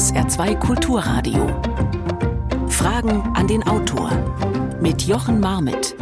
[0.00, 1.46] SR2 Kulturradio.
[2.70, 4.10] Fragen an den Autor
[4.80, 5.94] mit Jochen Marmit.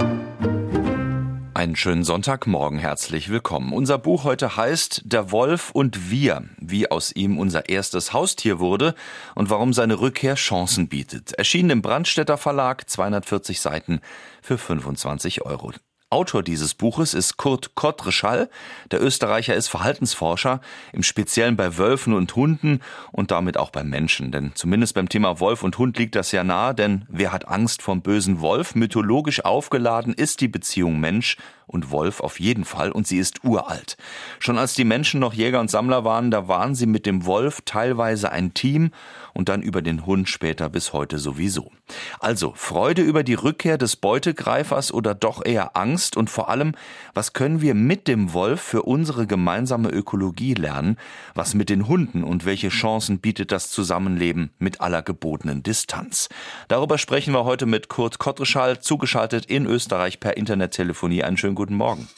[1.52, 3.72] Einen schönen Sonntagmorgen, herzlich willkommen.
[3.72, 8.94] Unser Buch heute heißt Der Wolf und wir, wie aus ihm unser erstes Haustier wurde
[9.34, 11.32] und warum seine Rückkehr Chancen bietet.
[11.32, 14.00] Erschienen im Brandstätter Verlag, 240 Seiten
[14.42, 15.72] für 25 Euro.
[16.10, 18.48] Autor dieses Buches ist Kurt Kottreschall.
[18.90, 20.62] Der Österreicher ist Verhaltensforscher,
[20.94, 22.80] im Speziellen bei Wölfen und Hunden
[23.12, 24.32] und damit auch beim Menschen.
[24.32, 27.82] Denn zumindest beim Thema Wolf und Hund liegt das ja nahe, denn wer hat Angst
[27.82, 28.74] vom bösen Wolf?
[28.74, 33.98] Mythologisch aufgeladen ist die Beziehung Mensch und Wolf auf jeden Fall und sie ist uralt.
[34.38, 37.60] Schon als die Menschen noch Jäger und Sammler waren, da waren sie mit dem Wolf
[37.66, 38.92] teilweise ein Team
[39.34, 41.70] und dann über den Hund später bis heute sowieso.
[42.20, 46.74] Also Freude über die Rückkehr des Beutegreifers oder doch eher Angst und vor allem,
[47.14, 50.96] was können wir mit dem Wolf für unsere gemeinsame Ökologie lernen,
[51.34, 56.28] was mit den Hunden und welche Chancen bietet das Zusammenleben mit aller gebotenen Distanz.
[56.68, 61.22] Darüber sprechen wir heute mit Kurt Kottreschall, zugeschaltet in Österreich per Internettelefonie.
[61.22, 62.08] Einen schönen guten Morgen.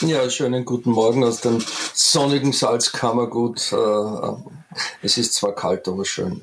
[0.00, 3.72] Ja, schönen guten Morgen aus dem sonnigen Salzkammergut.
[3.72, 6.40] Äh, es ist zwar kalt, aber schön.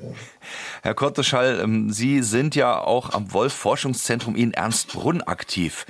[0.82, 5.86] Herr Kotteschall, ähm, Sie sind ja auch am Wolf-Forschungszentrum in Ernstbrunn aktiv.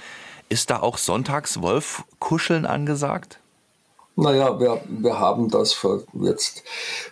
[0.49, 3.41] Ist da auch sonntags Wolfkuscheln angesagt?
[4.19, 6.63] Naja, wir, wir haben das vor jetzt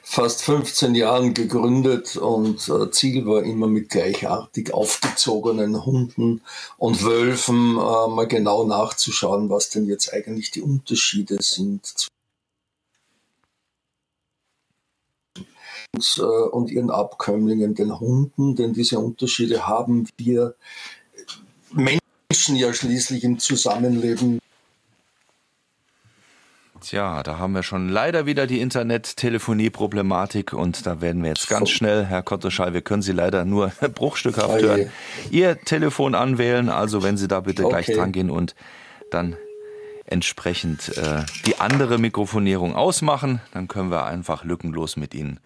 [0.03, 6.41] fast 15 Jahren gegründet und äh, Ziel war immer mit gleichartig aufgezogenen Hunden
[6.79, 12.09] und Wölfen äh, mal genau nachzuschauen, was denn jetzt eigentlich die Unterschiede sind
[15.95, 20.55] und, äh, und ihren Abkömmlingen, den Hunden, denn diese Unterschiede haben wir
[21.71, 24.39] Menschen ja schließlich im Zusammenleben.
[26.85, 31.71] Tja, da haben wir schon leider wieder die Internet-Telefonie-Problematik und da werden wir jetzt ganz
[31.71, 34.91] schnell, Herr Kotteschall, wir können Sie leider nur bruchstückhaft hören,
[35.31, 37.73] Ihr Telefon anwählen, also wenn Sie da bitte okay.
[37.73, 38.55] gleich dran gehen und
[39.11, 39.35] dann
[40.05, 45.41] entsprechend äh, die andere Mikrofonierung ausmachen, dann können wir einfach lückenlos mit Ihnen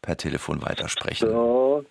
[0.00, 1.28] per Telefon weitersprechen.
[1.28, 1.84] So,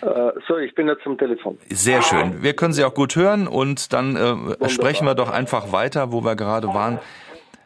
[0.00, 1.56] äh, so ich bin jetzt zum Telefon.
[1.68, 2.42] Sehr schön.
[2.42, 6.24] Wir können Sie auch gut hören und dann äh, sprechen wir doch einfach weiter, wo
[6.24, 6.98] wir gerade waren.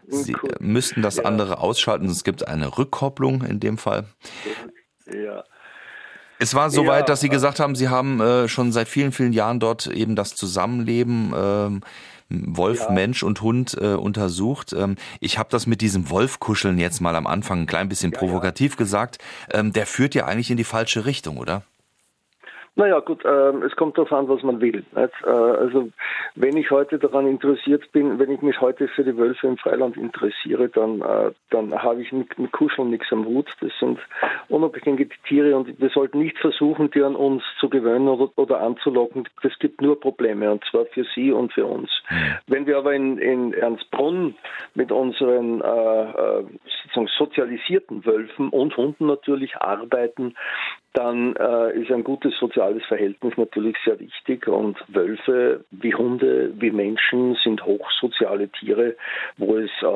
[0.09, 0.55] Sie cool.
[0.61, 1.25] müssten das ja.
[1.25, 4.05] andere ausschalten, es gibt eine Rückkopplung in dem Fall.
[5.07, 5.45] Ja.
[6.39, 9.33] Es war soweit, ja, dass Sie gesagt haben, Sie haben äh, schon seit vielen, vielen
[9.33, 11.81] Jahren dort eben das Zusammenleben ähm,
[12.29, 12.91] Wolf, ja.
[12.91, 14.73] Mensch und Hund äh, untersucht.
[14.73, 18.77] Ähm, ich habe das mit diesem Wolfkuscheln jetzt mal am Anfang ein klein bisschen provokativ
[18.77, 19.19] gesagt.
[19.53, 21.63] Ähm, der führt ja eigentlich in die falsche Richtung, oder?
[22.77, 24.85] Naja, gut, ähm, es kommt darauf an, was man will.
[24.97, 25.91] Äh, also,
[26.35, 29.97] wenn ich heute daran interessiert bin, wenn ich mich heute für die Wölfe im Freiland
[29.97, 33.49] interessiere, dann, äh, dann habe ich mit, mit Kuscheln nichts am Hut.
[33.61, 34.01] Das sind
[34.49, 39.29] unabhängige Tiere und wir sollten nicht versuchen, die an uns zu gewöhnen oder, oder anzulocken.
[39.43, 41.91] Das gibt nur Probleme und zwar für sie und für uns.
[42.49, 44.35] Wenn wir aber in, in Ernstbrunn
[44.75, 46.45] mit unseren äh, äh
[46.83, 50.35] sozusagen sozialisierten Wölfen und Hunden natürlich arbeiten,
[50.95, 54.47] dann äh, ist ein gutes soziales Verhältnis natürlich sehr wichtig.
[54.47, 58.95] Und Wölfe wie Hunde, wie Menschen sind hochsoziale Tiere,
[59.37, 59.87] wo es, äh,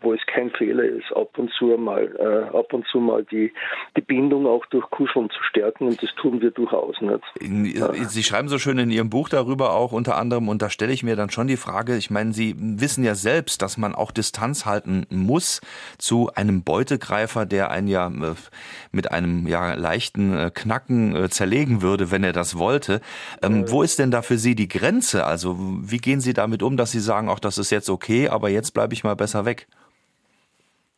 [0.00, 3.52] wo es kein Fehler ist, ab und zu mal, äh, ab und zu mal die,
[3.96, 5.86] die Bindung auch durch Kuscheln zu stärken.
[5.86, 8.10] Und das tun wir durchaus nicht.
[8.10, 11.04] Sie schreiben so schön in Ihrem Buch darüber auch unter anderem, und da stelle ich
[11.04, 14.66] mir dann schon die Frage, ich meine, Sie wissen ja selbst, dass man auch Distanz
[14.66, 15.60] halten muss
[15.96, 18.34] zu einem Beutegreifer, der einen ja äh,
[18.90, 23.00] mit einem ja leicht leichten äh, Knacken äh, zerlegen würde, wenn er das wollte.
[23.42, 25.24] Ähm, wo ist denn da für Sie die Grenze?
[25.24, 28.48] Also wie gehen Sie damit um, dass Sie sagen, auch das ist jetzt okay, aber
[28.48, 29.68] jetzt bleibe ich mal besser weg?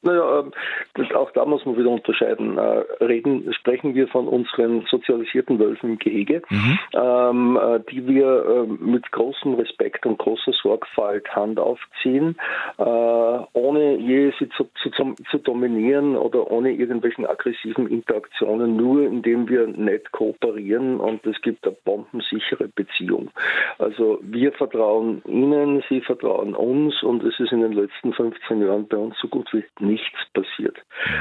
[0.03, 0.53] Naja, ähm,
[0.95, 2.57] das, auch da muss man wieder unterscheiden.
[2.57, 6.79] Äh, reden, sprechen wir von unseren sozialisierten Wölfen im Gehege, mhm.
[6.95, 12.37] ähm, äh, die wir äh, mit großem Respekt und großer Sorgfalt Hand aufziehen,
[12.79, 14.91] äh, ohne je sie zu, zu,
[15.31, 21.67] zu, dominieren oder ohne irgendwelchen aggressiven Interaktionen, nur indem wir nett kooperieren und es gibt
[21.67, 23.31] eine bombensichere Beziehung.
[23.79, 28.89] Also wir vertrauen ihnen, sie vertrauen uns und es ist in den letzten 15 Jahren
[28.89, 30.77] bei uns so gut wie nichts passiert.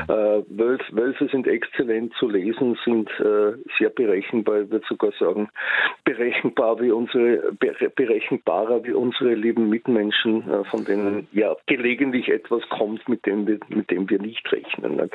[0.07, 5.49] Äh, Wölf, Wölfe sind exzellent zu lesen, sind äh, sehr berechenbar, ich würde sogar sagen,
[6.03, 13.07] berechenbar wie unsere, berechenbarer wie unsere lieben Mitmenschen, äh, von denen ja gelegentlich etwas kommt,
[13.09, 14.99] mit dem wir, mit dem wir nicht rechnen.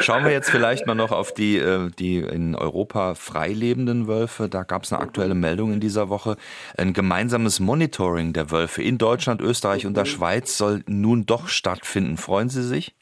[0.00, 4.48] Schauen wir jetzt vielleicht mal noch auf die, äh, die in Europa freilebenden Wölfe.
[4.48, 6.36] Da gab es eine aktuelle Meldung in dieser Woche.
[6.76, 12.09] Ein gemeinsames Monitoring der Wölfe in Deutschland, Österreich und der Schweiz soll nun doch stattfinden
[12.10, 12.16] finden.
[12.16, 12.94] Freuen Sie sich?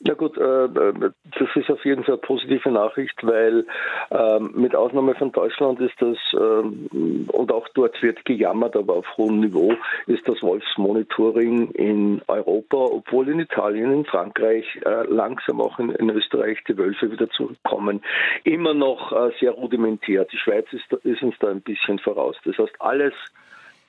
[0.00, 3.66] Ja gut, äh, äh, das ist auf jeden Fall eine positive Nachricht, weil
[4.12, 9.16] ähm, mit Ausnahme von Deutschland ist das, ähm, und auch dort wird gejammert, aber auf
[9.16, 9.74] hohem Niveau,
[10.06, 16.62] ist das Wolfsmonitoring in Europa, obwohl in Italien, in Frankreich, äh, langsam auch in, Österreich
[16.68, 18.00] die Wölfe wieder zurückkommen,
[18.44, 20.26] immer noch sehr rudimentär.
[20.26, 22.36] Die Schweiz ist uns da ein bisschen voraus.
[22.44, 23.14] Das heißt, alles,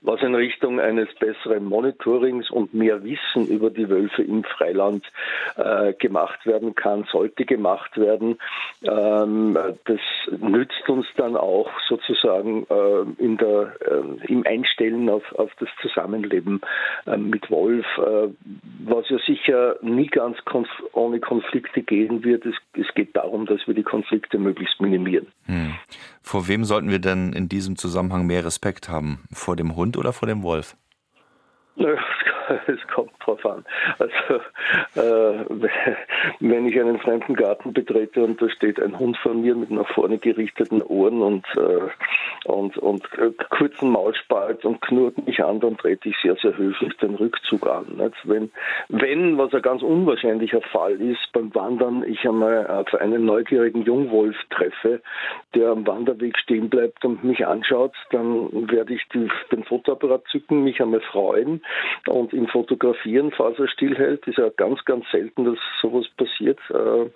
[0.01, 5.06] was in Richtung eines besseren Monitorings und mehr Wissen über die Wölfe im Freiland
[5.57, 8.38] äh, gemacht werden kann, sollte gemacht werden.
[8.84, 10.00] Ähm, das
[10.40, 16.62] nützt uns dann auch sozusagen äh, in der, äh, im Einstellen auf, auf das Zusammenleben
[17.06, 18.30] äh, mit Wolf, äh,
[18.86, 22.46] was ja sicher nie ganz konf ohne Konflikte gehen wird.
[22.46, 25.28] Es, es, geht darum, dass wir die Konflikte möglichst minimieren.
[25.46, 25.75] Hm.
[26.22, 29.24] Vor wem sollten wir denn in diesem Zusammenhang mehr Respekt haben?
[29.31, 30.75] Vor dem Hund oder vor dem Wolf?
[32.68, 33.64] es kommt drauf an.
[34.00, 34.36] Also
[34.96, 35.46] äh,
[36.40, 39.88] wenn ich einen fremden Garten betrete und da steht ein Hund vor mir mit nach
[39.88, 45.78] vorne gerichteten Ohren und, äh, und, und äh, kurzen Maulspalt und knurrt mich an, dann
[45.78, 47.86] trete ich sehr, sehr höflich den Rückzug an.
[47.98, 48.16] Nicht?
[48.24, 48.52] Wenn,
[48.90, 54.36] wenn, was ein ganz unwahrscheinlicher Fall ist, beim Wandern ich einmal äh, einen neugierigen Jungwolf
[54.50, 55.02] treffe,
[55.56, 60.64] der am Wanderweg stehen bleibt und mich anschaut, dann werde ich die, den Fotoapparat zücken,
[60.64, 61.62] mich einmal freuen
[62.07, 64.27] und ihn fotografieren, falls er stillhält.
[64.27, 66.60] Ist ja ganz, ganz selten, dass sowas passiert.
[66.69, 67.10] Äh,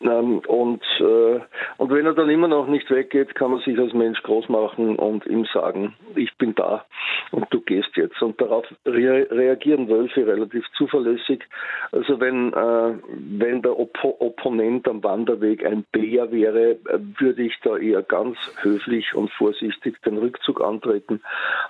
[0.00, 1.40] ähm, und, äh,
[1.78, 4.96] und wenn er dann immer noch nicht weggeht, kann man sich als Mensch groß machen
[4.96, 6.84] und ihm sagen, ich bin da
[7.30, 8.20] und du gehst jetzt.
[8.22, 11.44] Und darauf reagieren Wölfe relativ zuverlässig.
[11.92, 12.98] Also wenn, äh,
[13.38, 16.78] wenn der Oppo Opponent am Wanderweg ein Bär wäre,
[17.18, 21.20] würde ich da eher ganz höflich und vorsichtig den Rückzug antreten.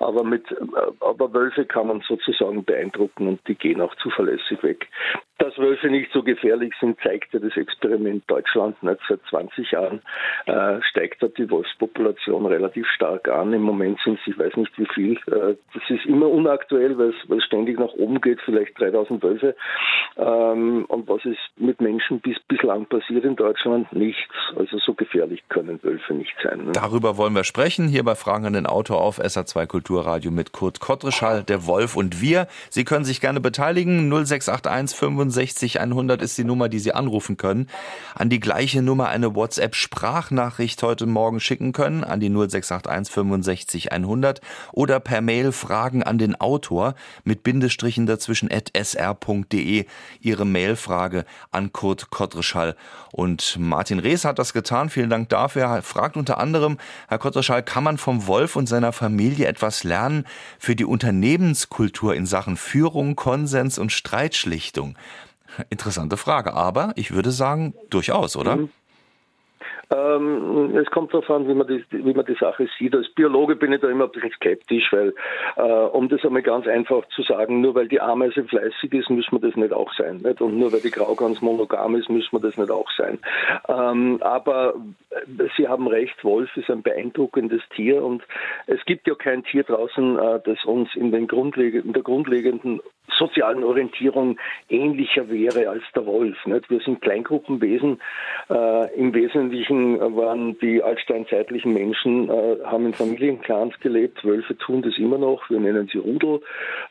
[0.00, 0.44] Aber mit,
[1.00, 4.89] aber Wölfe kann man sozusagen beeindrucken und die gehen auch zuverlässig weg.
[5.78, 8.76] Dass Wölfe nicht so gefährlich sind, zeigt ja das Experiment Deutschland.
[8.82, 10.00] Seit 20 Jahren
[10.46, 13.52] äh, steigt dort die Wolfspopulation relativ stark an.
[13.52, 15.12] Im Moment sind es, ich weiß nicht wie viel.
[15.26, 19.54] Äh, das ist immer unaktuell, weil es ständig nach oben geht, vielleicht 3000 Wölfe.
[20.16, 23.92] Ähm, und was ist mit Menschen bis bislang passiert in Deutschland?
[23.92, 24.34] Nichts.
[24.56, 26.66] Also so gefährlich können Wölfe nicht sein.
[26.66, 26.72] Ne?
[26.72, 27.88] Darüber wollen wir sprechen.
[27.88, 32.20] Hier bei Fragen an den Autor auf SA2 Kulturradio mit Kurt Kottreschall, der Wolf und
[32.20, 32.48] wir.
[32.70, 34.08] Sie können sich gerne beteiligen.
[34.08, 37.69] 0681 65 100 ist die Nummer, die Sie anrufen können.
[38.15, 44.41] An die gleiche Nummer eine WhatsApp-Sprachnachricht heute Morgen schicken können, an die 0681 65 100
[44.73, 46.94] oder per Mail Fragen an den Autor
[47.25, 49.85] mit Bindestrichen dazwischen at sr.de.
[50.20, 52.76] Ihre Mailfrage an Kurt Kottreschall.
[53.12, 54.91] Und Martin Rees hat das getan.
[54.91, 55.64] Vielen Dank dafür.
[55.64, 56.79] Er fragt unter anderem,
[57.09, 60.25] Herr Kottreschall, kann man vom Wolf und seiner Familie etwas lernen
[60.59, 64.97] für die Unternehmenskultur in Sachen Führung, Konsens und Streitschlichtung?
[65.71, 68.56] Interessante Frage, aber ich würde sagen, durchaus, oder?
[68.56, 68.71] Mhm.
[69.90, 72.94] Ähm, es kommt darauf an, wie man, die, wie man die Sache sieht.
[72.94, 75.14] Als Biologe bin ich da immer ein bisschen skeptisch, weil,
[75.56, 79.40] äh, um das einmal ganz einfach zu sagen, nur weil die Ameise fleißig ist, müssen
[79.40, 80.19] wir das nicht auch sein.
[80.19, 80.40] Nicht?
[80.40, 83.19] Und nur weil die Graugans monogam ist, müssen wir das nicht auch sein.
[83.69, 84.75] Ähm, aber
[85.56, 88.23] Sie haben recht, Wolf ist ein beeindruckendes Tier und
[88.67, 92.81] es gibt ja kein Tier draußen, äh, das uns in, den in der grundlegenden
[93.19, 94.38] sozialen Orientierung
[94.69, 96.37] ähnlicher wäre als der Wolf.
[96.46, 96.70] Nicht?
[96.70, 98.00] Wir sind Kleingruppenwesen.
[98.50, 104.25] Äh, Im Wesentlichen waren die altsteinzeitlichen Menschen, äh, haben in Familienclans gelebt.
[104.25, 105.49] Wölfe tun das immer noch.
[105.50, 106.40] Wir nennen sie Rudel.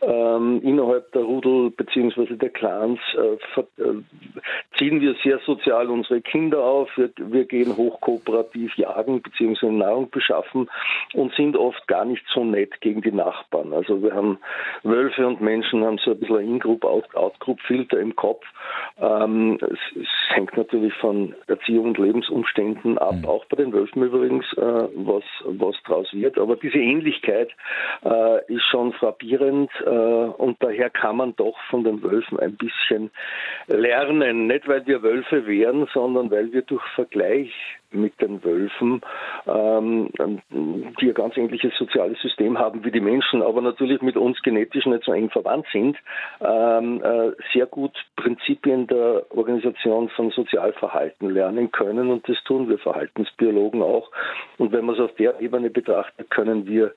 [0.01, 2.35] Ähm, innerhalb der Rudel bzw.
[2.35, 4.01] der Clans äh, äh,
[4.77, 6.89] ziehen wir sehr sozial unsere Kinder auf.
[6.95, 9.71] Wir, wir gehen hochkooperativ jagen bzw.
[9.71, 10.69] Nahrung beschaffen
[11.13, 13.73] und sind oft gar nicht so nett gegen die Nachbarn.
[13.73, 14.39] Also wir haben
[14.83, 18.45] Wölfe und Menschen haben so ein bisschen ein In-Group, Out-Group-Filter im Kopf.
[18.99, 23.25] Ähm, es, es, hängt natürlich von Erziehung und Lebensumständen ab, mhm.
[23.25, 26.37] auch bei den Wölfen übrigens, äh, was, was draus wird.
[26.37, 27.49] Aber diese Ähnlichkeit
[28.03, 33.11] äh, ist schon frappierend äh, und daher kann man doch von den Wölfen ein bisschen
[33.67, 34.47] lernen.
[34.47, 37.51] Nicht, weil wir Wölfe wären, sondern weil wir durch Vergleich
[37.91, 39.01] mit den Wölfen,
[39.45, 40.09] ähm,
[40.99, 44.85] die ein ganz ähnliches soziales System haben wie die Menschen, aber natürlich mit uns genetisch
[44.85, 45.97] nicht so eng verwandt sind,
[46.41, 52.77] ähm, äh, sehr gut Prinzipien der Organisation von Sozialverhalten lernen können und das tun wir
[52.77, 54.11] Verhaltensbiologen auch.
[54.57, 56.93] Und wenn man es auf der Ebene betrachtet, können wir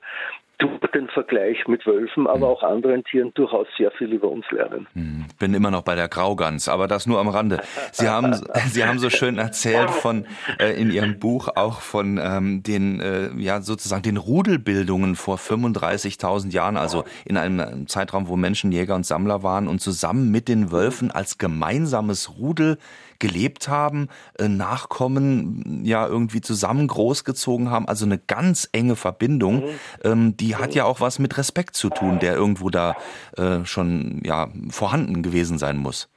[0.61, 4.87] durch den Vergleich mit Wölfen, aber auch anderen Tieren durchaus sehr viel über uns lernen.
[4.95, 7.61] Hm, bin immer noch bei der Graugans, aber das nur am Rande.
[7.93, 8.35] Sie haben,
[8.69, 10.27] Sie haben so schön erzählt von
[10.59, 16.53] äh, in Ihrem Buch auch von ähm, den äh, ja sozusagen den Rudelbildungen vor 35.000
[16.53, 20.71] Jahren, also in einem Zeitraum, wo Menschen Jäger und Sammler waren und zusammen mit den
[20.71, 22.79] Wölfen als gemeinsames Rudel
[23.21, 24.09] gelebt haben,
[24.39, 29.61] äh, Nachkommen ja irgendwie zusammen großgezogen haben, also eine ganz enge Verbindung.
[29.61, 29.69] Mhm.
[30.03, 32.97] Ähm, die hat ja auch was mit Respekt zu tun, der irgendwo da
[33.37, 36.09] äh, schon ja vorhanden gewesen sein muss.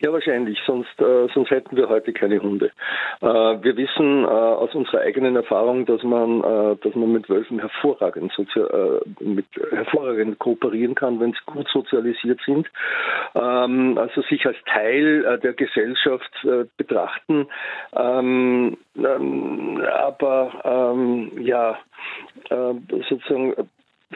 [0.00, 2.70] Ja, wahrscheinlich, sonst, äh, sonst hätten wir heute keine Hunde.
[3.22, 7.58] Äh, wir wissen äh, aus unserer eigenen Erfahrung, dass man, äh, dass man mit Wölfen
[7.60, 12.68] hervorragend, äh, mit, hervorragend kooperieren kann, wenn sie gut sozialisiert sind,
[13.34, 16.30] ähm, also sich als Teil äh, der Gesellschaft
[16.76, 17.46] betrachten.
[17.94, 21.78] Ähm, ähm, aber ähm, ja,
[23.08, 23.54] sozusagen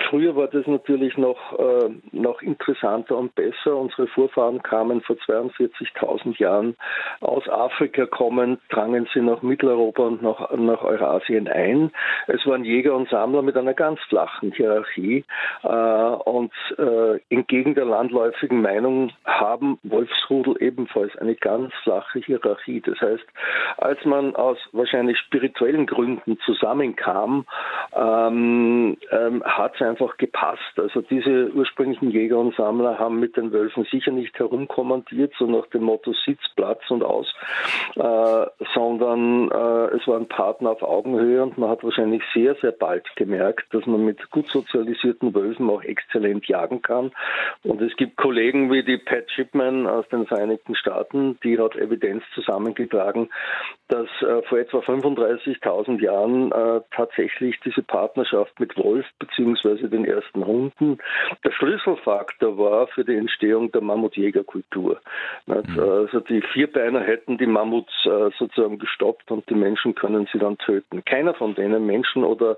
[0.09, 3.75] Früher war das natürlich noch, äh, noch interessanter und besser.
[3.75, 6.76] Unsere Vorfahren kamen vor 42.000 Jahren
[7.20, 11.90] aus Afrika kommend, drangen sie nach Mitteleuropa und nach, nach Eurasien ein.
[12.28, 15.25] Es waren Jäger und Sammler mit einer ganz flachen Hierarchie
[15.64, 22.80] äh, und äh, entgegen der landläufigen Meinung haben Wolfsrudel ebenfalls eine ganz flache Hierarchie.
[22.80, 23.26] Das heißt,
[23.78, 27.44] als man aus wahrscheinlich spirituellen Gründen zusammenkam,
[27.92, 30.78] ähm, ähm, hat einfach gepasst.
[30.78, 35.66] Also diese ursprünglichen Jäger und Sammler haben mit den Wölfen sicher nicht herumkommandiert, so nach
[35.66, 37.32] dem Motto Sitz, Platz und aus,
[37.96, 43.04] äh, sondern äh, es waren Partner auf Augenhöhe und man hat wahrscheinlich sehr, sehr bald
[43.16, 47.12] gemerkt, dass man mit gut sozialisierten Wölfen auch exzellent jagen kann.
[47.62, 52.22] Und es gibt Kollegen wie die Pat Shipman aus den Vereinigten Staaten, die hat Evidenz
[52.34, 53.28] zusammengetragen,
[53.88, 60.04] dass äh, vor etwa 35.000 Jahren äh, tatsächlich diese Partnerschaft mit Wolf bzw beziehungsweise den
[60.04, 60.98] ersten Hunden,
[61.44, 65.00] der Schlüsselfaktor war für die Entstehung der Mammutjägerkultur.
[65.46, 65.78] Mhm.
[65.78, 70.58] Also die Vierbeiner hätten die Mammuts äh, sozusagen gestoppt und die Menschen können sie dann
[70.58, 71.04] töten.
[71.04, 72.56] Keiner von denen, Menschen oder,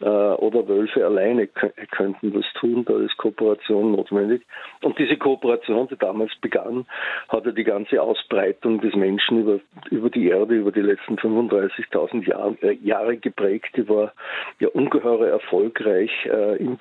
[0.00, 2.84] äh, oder Wölfe alleine, könnten das tun.
[2.84, 4.42] Da ist Kooperation notwendig.
[4.82, 6.86] Und diese Kooperation, die damals begann,
[7.28, 12.56] hatte die ganze Ausbreitung des Menschen über, über die Erde, über die letzten 35.000 Jahre,
[12.62, 13.76] äh, Jahre geprägt.
[13.76, 14.12] Die war
[14.58, 16.76] ja ungeheuer erfolgreich äh, in,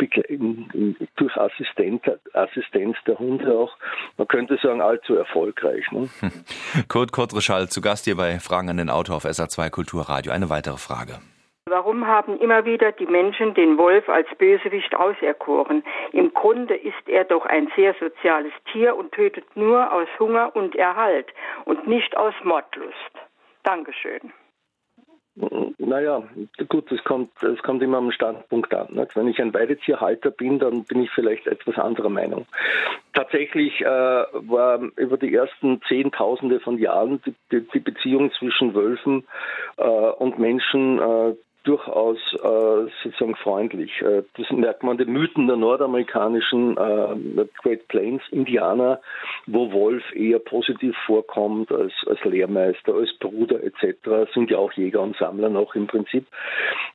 [0.73, 3.75] in, durch Assistent, Assistenz der Hunde auch,
[4.17, 5.91] man könnte sagen, allzu erfolgreich.
[5.91, 6.09] Ne?
[6.88, 10.31] Kurt Kottreschall zu Gast hier bei Fragen an den Autor auf SA2 Kulturradio.
[10.31, 11.19] Eine weitere Frage.
[11.69, 15.83] Warum haben immer wieder die Menschen den Wolf als Bösewicht auserkoren?
[16.11, 20.75] Im Grunde ist er doch ein sehr soziales Tier und tötet nur aus Hunger und
[20.75, 21.27] Erhalt
[21.65, 23.13] und nicht aus Mordlust.
[23.61, 24.33] Dankeschön.
[25.77, 26.24] Naja,
[26.67, 28.88] gut, es kommt, es kommt immer am Standpunkt an.
[28.91, 29.15] Nicht?
[29.15, 32.46] Wenn ich ein Weidetierhalter bin, dann bin ich vielleicht etwas anderer Meinung.
[33.13, 39.25] Tatsächlich äh, war über die ersten Zehntausende von Jahren die, die, die Beziehung zwischen Wölfen
[39.77, 41.36] äh, und Menschen äh,
[41.69, 44.01] durchaus äh, sozusagen freundlich.
[44.01, 48.99] Äh, das merkt man den Mythen der nordamerikanischen äh, Great Plains Indianer,
[49.45, 54.31] wo Wolf eher positiv vorkommt als, als Lehrmeister, als Bruder etc.
[54.33, 56.25] Sind ja auch Jäger und Sammler noch im Prinzip.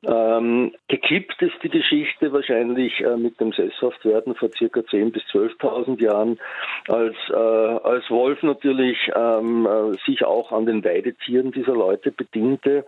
[0.03, 6.03] Ähm, gekippt ist die Geschichte wahrscheinlich äh, mit dem Sesshaftwerden vor circa 10.000 bis 12.000
[6.03, 6.41] Jahren,
[6.89, 12.85] als, äh, als Wolf natürlich ähm, äh, sich auch an den Weidetieren dieser Leute bediente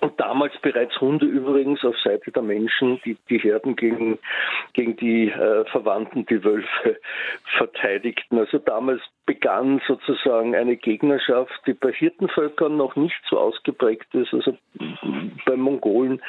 [0.00, 4.18] und damals bereits Hunde übrigens auf Seite der Menschen, die die Herden gegen,
[4.72, 6.98] gegen die äh, Verwandten, die Wölfe,
[7.56, 8.38] verteidigten.
[8.38, 14.34] Also damals begann sozusagen eine Gegnerschaft, die bei Hirtenvölkern noch nicht so ausgeprägt ist.
[14.34, 14.56] Also
[15.46, 16.20] bei Mongolen,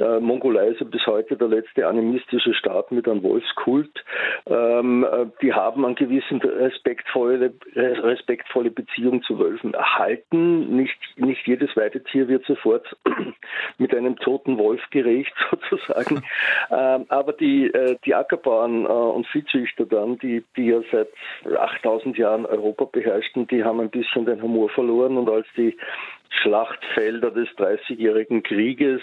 [0.00, 4.04] äh, Mongolei ist ja bis heute der letzte animistische Staat mit einem Wolfskult.
[4.46, 10.74] Ähm, äh, die haben einen gewissen respektvolle, respektvolle Beziehung zu Wölfen erhalten.
[10.74, 12.96] Nicht, nicht jedes Weidetier wird sofort
[13.78, 16.22] mit einem toten Wolf gerecht sozusagen.
[16.70, 21.08] Ähm, aber die, äh, die Ackerbauern äh, und Viehzüchter dann, die, die ja seit
[21.56, 25.76] 8000 Jahren Europa beherrschten, die haben ein bisschen den Humor verloren und als die
[26.42, 29.00] Schlachtfelder des Dreißigjährigen Krieges,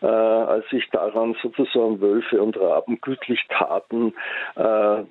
[0.00, 4.14] äh, als sich daran sozusagen Wölfe und Raben gütlich taten,
[4.56, 5.04] äh, äh,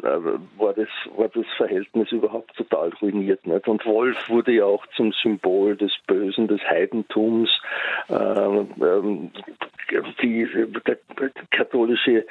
[0.58, 3.46] war, das, war das Verhältnis überhaupt total ruiniert.
[3.46, 3.68] Nicht?
[3.68, 7.50] Und Wolf wurde ja auch zum Symbol des Bösen, des Heidentums.
[8.10, 9.32] Äh, ähm,
[9.90, 10.48] die, die,
[11.52, 12.26] katholische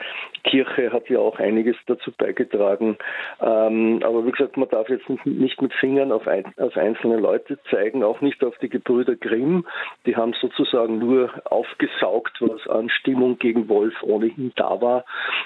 [0.44, 2.96] Kirche hat ja auch einiges dazu beigetragen.
[3.40, 7.58] Ähm, aber wie gesagt, man darf jetzt nicht mit Fingern auf, ein, auf einzelne Leute
[7.70, 9.66] zeigen, auch nicht auf die Gebrüder Grimm.
[10.06, 15.04] Die haben sozusagen nur aufgesaugt, was an Stimmung gegen Wolf ohnehin da war.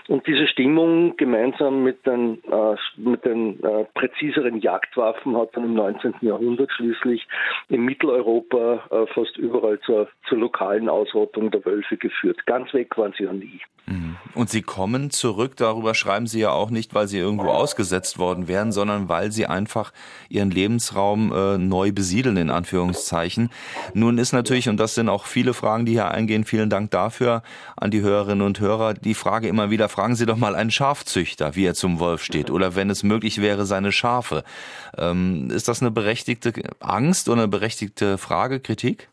[0.08, 5.74] Und diese Stimmung gemeinsam mit den, äh, mit den äh, präziseren Jagdwaffen hat dann im
[5.74, 6.14] 19.
[6.20, 7.26] Jahrhundert schließlich
[7.68, 12.46] in Mitteleuropa äh, fast überall zur, zur lokalen Ausrottung der Wölfe geführt.
[12.46, 13.60] Ganz weg waren sie ja nie.
[13.90, 14.16] Mhm.
[14.34, 18.46] Und sie kommen zurück, darüber schreiben sie ja auch nicht, weil sie irgendwo ausgesetzt worden
[18.46, 19.92] wären, sondern weil sie einfach
[20.28, 23.50] ihren Lebensraum äh, neu besiedeln, in Anführungszeichen.
[23.92, 27.42] Nun ist natürlich, und das sind auch viele Fragen, die hier eingehen, vielen Dank dafür
[27.76, 31.56] an die Hörerinnen und Hörer, die Frage immer wieder, fragen Sie doch mal einen Schafzüchter,
[31.56, 34.44] wie er zum Wolf steht, oder wenn es möglich wäre, seine Schafe.
[34.96, 39.09] Ähm, ist das eine berechtigte Angst oder eine berechtigte Frage, Kritik?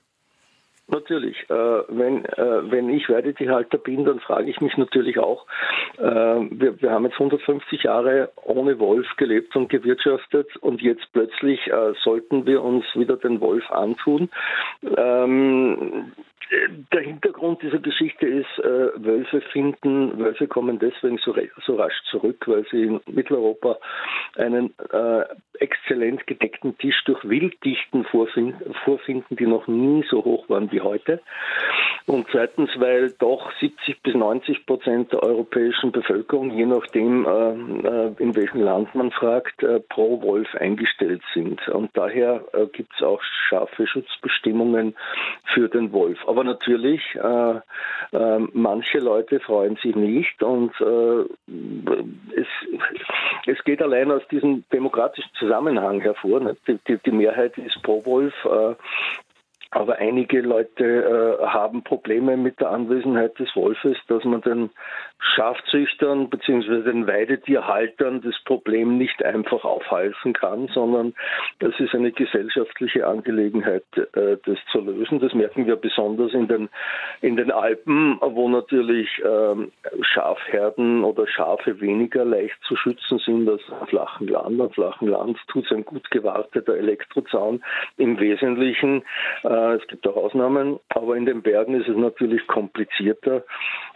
[0.90, 1.38] Natürlich.
[1.50, 5.46] Äh, wenn, äh, wenn ich Weidetierhalter bin, dann frage ich mich natürlich auch,
[5.98, 11.68] äh, wir, wir haben jetzt 150 Jahre ohne Wolf gelebt und gewirtschaftet und jetzt plötzlich
[11.68, 14.30] äh, sollten wir uns wieder den Wolf antun.
[14.96, 16.14] Ähm,
[16.94, 22.48] der Hintergrund dieser Geschichte ist, äh, Wölfe finden, Wölfe kommen deswegen so, so, rasch zurück,
[22.48, 23.78] weil sie in Mitteleuropa
[24.36, 25.26] einen äh,
[25.60, 31.22] exzellent gedeckten Tisch durch Wilddichten vorfinden, vorfinden, die noch nie so hoch waren wie heute.
[32.08, 38.14] Und zweitens, weil doch 70 bis 90 Prozent der europäischen Bevölkerung, je nachdem, äh, äh,
[38.20, 41.68] in welchem Land man fragt, äh, pro Wolf eingestellt sind.
[41.68, 44.96] Und daher gibt es auch scharfe Schutzbestimmungen
[45.54, 46.20] für den Wolf.
[46.28, 47.02] Aber natürlich,
[48.54, 52.48] manche Leute freuen sich nicht und es,
[53.46, 56.40] es geht allein aus diesem demokratischen Zusammenhang hervor.
[56.40, 56.56] Ne?
[56.68, 58.34] Die, die, die, Mehrheit ist pro Wolf.
[59.72, 64.70] Aber einige Leute äh, haben Probleme mit der Anwesenheit des Wolfes, dass man den
[65.20, 66.84] Schafzüchtern bzw.
[66.84, 71.14] den Weidetierhaltern das Problem nicht einfach aufhalsen kann, sondern
[71.60, 75.20] es ist eine gesellschaftliche Angelegenheit, äh, das zu lösen.
[75.20, 76.70] Das merken wir besonders in den,
[77.22, 79.72] in den Alpen, wo natürlich ähm,
[80.02, 84.62] Schafherden oder Schafe weniger leicht zu schützen sind als am flachen Land.
[84.62, 87.64] Am flachen Land tut es ein gut gewarteter Elektrozaun
[87.98, 89.04] im Wesentlichen.
[89.44, 93.44] Äh, es gibt auch Ausnahmen, aber in den Bergen ist es natürlich komplizierter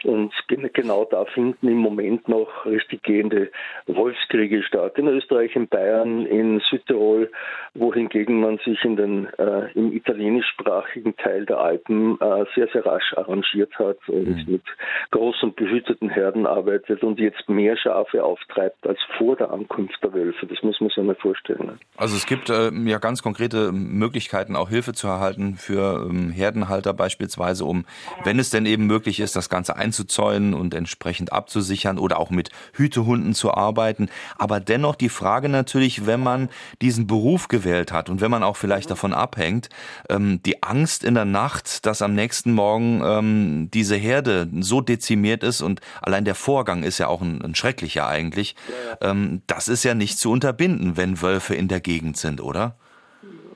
[0.04, 0.32] und
[0.72, 3.50] genau da finden im Moment noch richtig gehende
[3.86, 4.96] Wolfskriege statt.
[4.96, 7.30] In Österreich, in Bayern, in Südtirol,
[7.74, 13.12] wohingegen man sich in den, äh, im italienischsprachigen Teil der Alpen äh, sehr, sehr rasch
[13.16, 14.52] arrangiert hat und mhm.
[14.52, 14.62] mit
[15.10, 20.46] großen behüteten Herden arbeitet und jetzt mehr Schafe auftreibt als vor der Ankunft der Wölfe.
[20.46, 21.78] Das muss man sich mal vorstellen.
[21.96, 26.94] Also es gibt äh, ja ganz konkrete Möglichkeiten, auch Hilfe zu erhalten für ähm, Herdenhalter
[26.94, 27.84] beispielsweise, um,
[28.24, 32.50] wenn es denn eben möglich ist, das Ganze einzuzäunen und entsprechend abzusichern oder auch mit
[32.74, 34.08] Hütehunden zu arbeiten.
[34.36, 36.48] Aber dennoch die Frage natürlich, wenn man
[36.80, 39.68] diesen Beruf gewählt hat und wenn man auch vielleicht davon abhängt,
[40.08, 45.42] ähm, die Angst in der Nacht, dass am nächsten Morgen ähm, diese Herde so dezimiert
[45.42, 48.56] ist und allein der Vorgang ist ja auch ein, ein schrecklicher eigentlich,
[49.00, 52.76] ähm, das ist ja nicht zu unterbinden, wenn Wölfe in der Gegend sind, oder?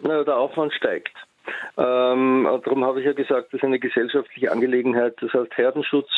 [0.02, 1.16] Der Aufwand steigt.
[1.76, 5.14] Ähm, darum habe ich ja gesagt, das ist eine gesellschaftliche Angelegenheit.
[5.20, 6.08] Das heißt, Herdenschutz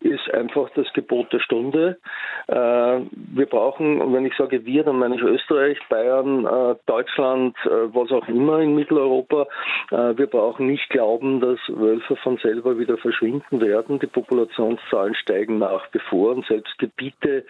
[0.00, 1.98] ist einfach das Gebot der Stunde.
[2.48, 7.94] Äh, wir brauchen, wenn ich sage wir, dann meine ich Österreich, Bayern, äh, Deutschland, äh,
[7.94, 9.46] was auch immer in Mitteleuropa.
[9.90, 13.98] Äh, wir brauchen nicht glauben, dass Wölfe von selber wieder verschwinden werden.
[13.98, 17.44] Die Populationszahlen steigen nach wie vor und selbst Gebiete,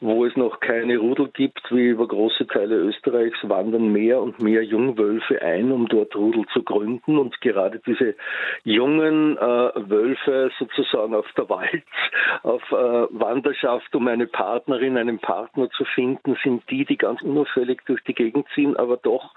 [0.00, 4.62] wo es noch keine Rudel gibt, wie über große Teile Österreichs, wandern mehr und mehr
[4.62, 8.14] Jungwölfe ein, um dort Rudel zu gründen und gerade diese
[8.64, 11.84] jungen äh, Wölfe sozusagen auf der Wald,
[12.42, 17.82] auf äh, Wanderschaft, um eine Partnerin, einen Partner zu finden, sind die, die ganz unauffällig
[17.86, 19.34] durch die Gegend ziehen, aber doch,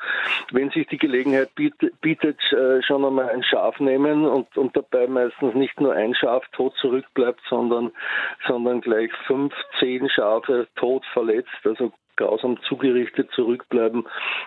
[0.51, 5.53] wenn sich die Gelegenheit bietet, äh, schon einmal ein Schaf nehmen und, und dabei meistens
[5.55, 7.91] nicht nur ein Schaf tot zurückbleibt, sondern,
[8.47, 14.05] sondern gleich fünf, zehn Schafe tot verletzt, also grausam zugerichtet zurückbleiben.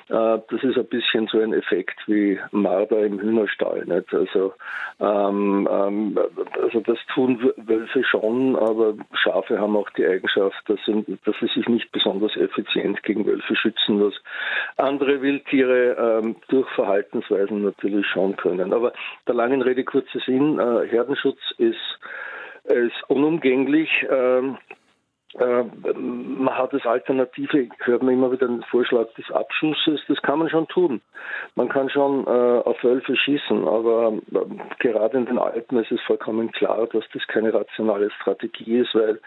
[0.08, 3.84] Äh, das ist ein bisschen so ein Effekt wie Marder im Hühnerstall.
[3.84, 4.12] Nicht?
[4.12, 4.54] Also,
[5.00, 6.18] ähm, ähm,
[6.62, 11.48] also das tun Wölfe schon, aber Schafe haben auch die Eigenschaft, dass sie, dass sie
[11.48, 14.14] sich nicht besonders effizient gegen Wölfe schützen, was
[14.76, 18.72] andere Wildtiere ähm, durch Verhaltensweisen natürlich schon können.
[18.72, 18.92] Aber
[19.26, 21.98] der langen Rede kurzer Sinn, äh, Herdenschutz ist,
[22.64, 23.90] ist unumgänglich.
[24.10, 24.77] Ähm, äh,
[25.34, 30.48] man hat als Alternative, hört man immer wieder den Vorschlag des Abschusses, das kann man
[30.48, 31.02] schon tun.
[31.54, 32.30] Man kann schon äh,
[32.64, 34.40] auf Wölfe schießen, aber äh,
[34.78, 39.20] gerade in den Alpen ist es vollkommen klar, dass das keine rationale Strategie ist, weil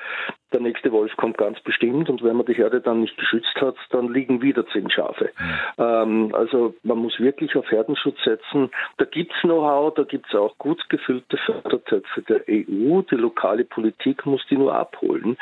[0.51, 3.75] der nächste Wolf kommt ganz bestimmt und wenn man die Herde dann nicht geschützt hat,
[3.91, 5.29] dann liegen wieder zehn Schafe.
[5.77, 8.69] Ähm, also man muss wirklich auf Herdenschutz setzen.
[8.97, 13.01] Da gibt's Know-how, da gibt's auch gut gefüllte Fördertöpfe der EU.
[13.03, 15.37] Die lokale Politik muss die nur abholen.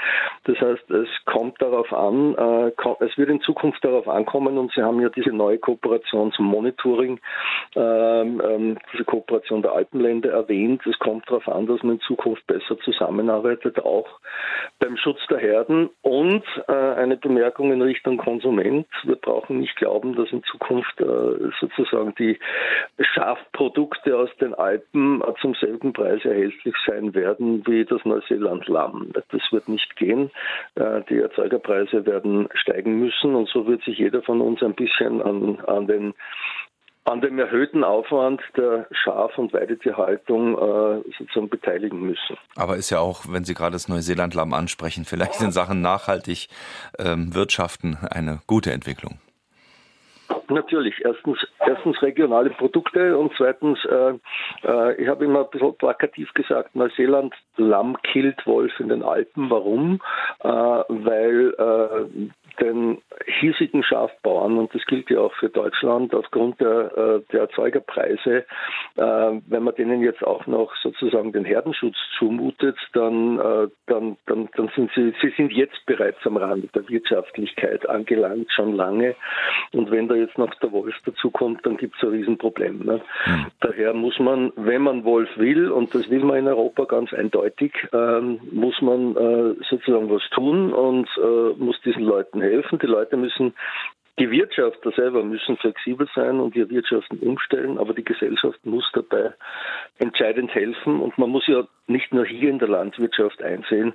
[0.49, 4.81] Das heißt, es kommt darauf an, äh, es wird in Zukunft darauf ankommen und Sie
[4.81, 7.19] haben ja diese neue Kooperation zum Monitoring,
[7.75, 10.81] ähm, ähm, diese Kooperation der Alpenländer erwähnt.
[10.87, 14.07] Es kommt darauf an, dass man in Zukunft besser zusammenarbeitet, auch
[14.79, 18.87] beim Schutz der Herden und äh, eine Bemerkung in Richtung Konsument.
[19.03, 22.39] Wir brauchen nicht glauben, dass in Zukunft äh, sozusagen die
[22.99, 29.11] Schafprodukte aus den Alpen zum selben Preis erhältlich sein werden wie das Neuseeland-Lamm.
[29.13, 30.31] Das wird nicht gehen.
[30.75, 35.21] Äh, die Erzeugerpreise werden steigen müssen und so wird sich jeder von uns ein bisschen
[35.21, 36.13] an, an den
[37.05, 42.37] an dem erhöhten Aufwand der Schaf- und Weidetierhaltung äh, sozusagen beteiligen müssen.
[42.55, 46.49] Aber ist ja auch, wenn Sie gerade das Neuseeland-Lamm ansprechen, vielleicht in Sachen nachhaltig
[46.99, 49.19] ähm, wirtschaften eine gute Entwicklung.
[50.49, 50.95] Natürlich.
[51.05, 54.13] Erstens, erstens regionale Produkte und zweitens, äh,
[54.63, 59.49] äh, ich habe immer ein bisschen plakativ gesagt, Neuseeland Lamm killt Wolf in den Alpen.
[59.49, 60.01] Warum?
[60.43, 62.99] Äh, weil äh, den
[63.39, 68.45] hiesigen Schafbauern, und das gilt ja auch für Deutschland, aufgrund der, äh, der Erzeugerpreise,
[68.95, 69.03] äh,
[69.47, 74.69] wenn man denen jetzt auch noch sozusagen den Herdenschutz zumutet, dann, äh, dann, dann, dann
[74.75, 79.15] sind sie, sie sind jetzt bereits am Rand der Wirtschaftlichkeit angelangt, schon lange.
[79.73, 82.85] Und wenn da jetzt noch der Wolf dazukommt, dann gibt es ein Riesenproblem.
[82.85, 83.01] Ne?
[83.25, 83.45] Mhm.
[83.61, 87.73] Daher muss man, wenn man Wolf will, und das will man in Europa ganz eindeutig,
[87.93, 88.99] ähm, muss man
[89.69, 91.07] sozusagen was tun und
[91.57, 92.79] muss diesen Leuten helfen helfen.
[92.79, 93.53] Die Leute müssen
[94.19, 99.33] die Wirtschafter selber müssen flexibel sein und ihr Wirtschaften umstellen, aber die Gesellschaft muss dabei
[99.97, 100.99] entscheidend helfen.
[100.99, 103.93] Und man muss ja nicht nur hier in der Landwirtschaft einsehen,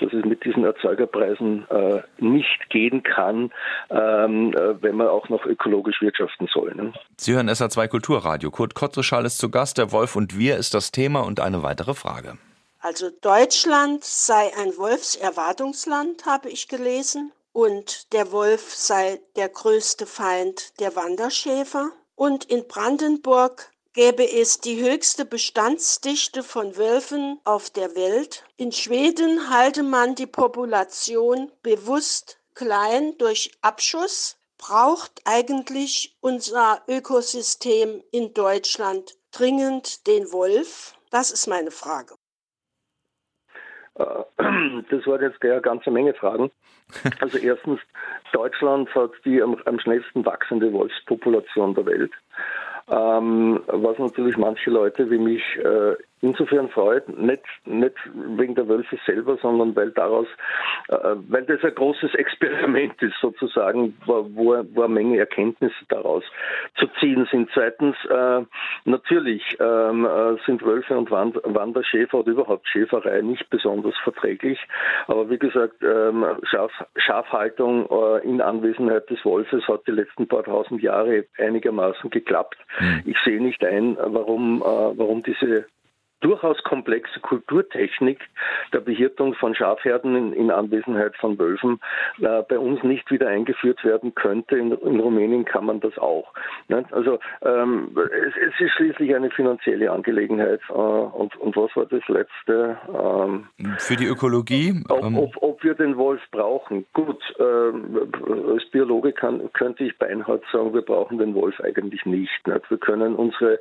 [0.00, 3.52] dass es mit diesen Erzeugerpreisen äh, nicht gehen kann,
[3.90, 6.74] ähm, äh, wenn man auch noch ökologisch wirtschaften soll.
[6.74, 6.94] Ne?
[7.18, 8.50] Sie hören SA2 Kulturradio.
[8.50, 9.76] Kurt Kottreschall ist zu Gast.
[9.76, 12.38] Der Wolf und wir ist das Thema und eine weitere Frage.
[12.80, 20.78] Also Deutschland sei ein Wolfserwartungsland, habe ich gelesen und der Wolf sei der größte Feind
[20.78, 21.90] der Wanderschäfer.
[22.14, 28.44] Und in Brandenburg gäbe es die höchste Bestandsdichte von Wölfen auf der Welt.
[28.58, 34.36] In Schweden halte man die Population bewusst klein durch Abschuss.
[34.58, 40.92] Braucht eigentlich unser Ökosystem in Deutschland dringend den Wolf?
[41.10, 42.16] Das ist meine Frage.
[43.94, 44.04] Äh,
[44.90, 46.52] das waren jetzt eine ganze Menge Fragen.
[47.20, 47.80] Also erstens,
[48.32, 52.12] Deutschland hat die am, am schnellsten wachsende Wolfspopulation der Welt.
[52.88, 58.98] Ähm, was natürlich manche Leute wie mich äh, insofern freut, nicht, nicht wegen der Wölfe
[59.06, 60.26] selber, sondern weil daraus,
[60.88, 66.24] äh, weil das ein großes Experiment ist sozusagen, wo, wo, eine Menge Erkenntnisse daraus
[66.76, 67.50] zu ziehen sind.
[67.52, 68.42] Zweitens, äh,
[68.84, 74.58] natürlich ähm, äh, sind Wölfe und Wand Wanderschäfer oder überhaupt Schäferei nicht besonders verträglich,
[75.06, 80.44] aber wie gesagt, ähm, Schaf Schafhaltung äh, in Anwesenheit des Wolfes hat die letzten paar
[80.44, 82.56] tausend Jahre einigermaßen geklappt.
[82.80, 83.02] Mhm.
[83.04, 85.66] Ich sehe nicht ein, warum, äh, warum diese
[86.20, 88.20] durchaus komplexe Kulturtechnik
[88.72, 91.80] der Behirtung von Schafherden in, in Anwesenheit von Wölfen
[92.20, 94.56] äh, bei uns nicht wieder eingeführt werden könnte.
[94.56, 96.32] In, in Rumänien kann man das auch.
[96.68, 96.84] Ne?
[96.90, 100.60] Also ähm, es, es, ist schließlich eine finanzielle Angelegenheit.
[100.68, 102.76] Äh, und, und, was war das letzte?
[102.88, 103.46] Ähm,
[103.78, 104.82] Für die Ökologie?
[104.88, 106.86] Ob, ähm, ob, ob, wir den Wolf brauchen?
[106.92, 112.16] Gut, äh, als Biologe kann, könnte ich beinhart sagen, wir brauchen den Wolf eigentlich nicht.
[112.16, 112.70] nicht?
[112.70, 113.58] Wir können unsere,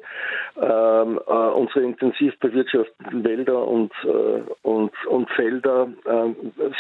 [0.57, 6.34] ähm, äh, unsere intensiv bewirtschafteten Wälder und, äh, und, und Felder äh,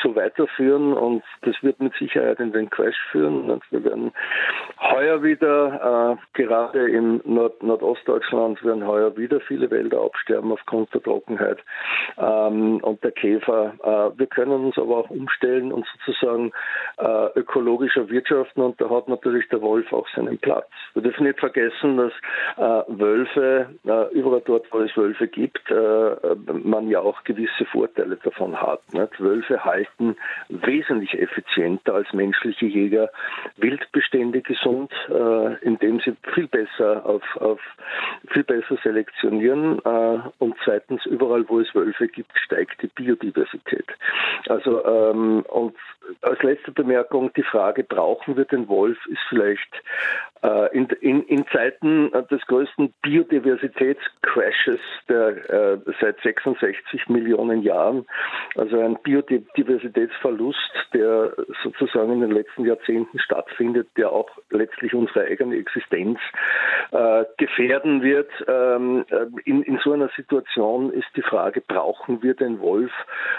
[0.03, 3.49] so weiterführen und das wird mit Sicherheit in den Crash führen.
[3.49, 4.11] Und wir werden
[4.79, 11.01] heuer wieder, äh, gerade im Nord Nordostdeutschland, werden heuer wieder viele Wälder absterben aufgrund der
[11.01, 11.57] Trockenheit
[12.17, 13.73] ähm, und der Käfer.
[13.83, 16.51] Äh, wir können uns aber auch umstellen und sozusagen
[16.97, 20.69] äh, ökologischer wirtschaften und da hat natürlich der Wolf auch seinen Platz.
[20.93, 22.13] Wir dürfen nicht vergessen, dass
[22.57, 23.69] äh, Wölfe,
[24.11, 28.81] überall dort, wo es Wölfe gibt, gibt, äh, man ja auch gewisse Vorteile davon hat.
[28.93, 29.19] Nicht?
[29.19, 30.15] Wölfe halten
[30.49, 33.09] wesentlich effizienter als menschliche Jäger
[33.57, 37.59] Wildbestände gesund, äh, indem sie viel besser auf, auf
[38.29, 43.87] viel besser selektionieren äh, und zweitens überall, wo es Wölfe gibt, steigt die Biodiversität.
[44.47, 45.75] Also ähm, und
[46.21, 49.69] als letzte Bemerkung die Frage, brauchen wir den Wolf, ist vielleicht
[50.73, 58.05] in, in, in Zeiten des größten Biodiversitätscrashes der äh, seit 66 Millionen Jahren,
[58.55, 65.55] also ein Biodiversitätsverlust, der sozusagen in den letzten Jahrzehnten stattfindet, der auch letztlich unsere eigene
[65.57, 66.19] Existenz
[66.91, 68.29] äh, gefährden wird.
[68.47, 72.91] Ähm, äh, in, in so einer Situation ist die Frage, brauchen wir den Wolf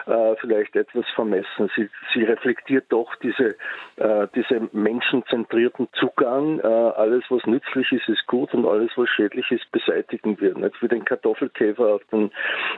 [0.07, 1.71] äh, vielleicht etwas vermessen?
[1.77, 3.57] Sie, sie reflektiert doch diese,
[3.97, 6.61] äh, diese menschenzentrierten Zugang.
[6.61, 10.55] Äh, alles, was nützlich ist, ist gut und alles, was schädlich ist, beseitigen wir.
[10.55, 12.31] Nicht wie den Kartoffelkäfer auf den,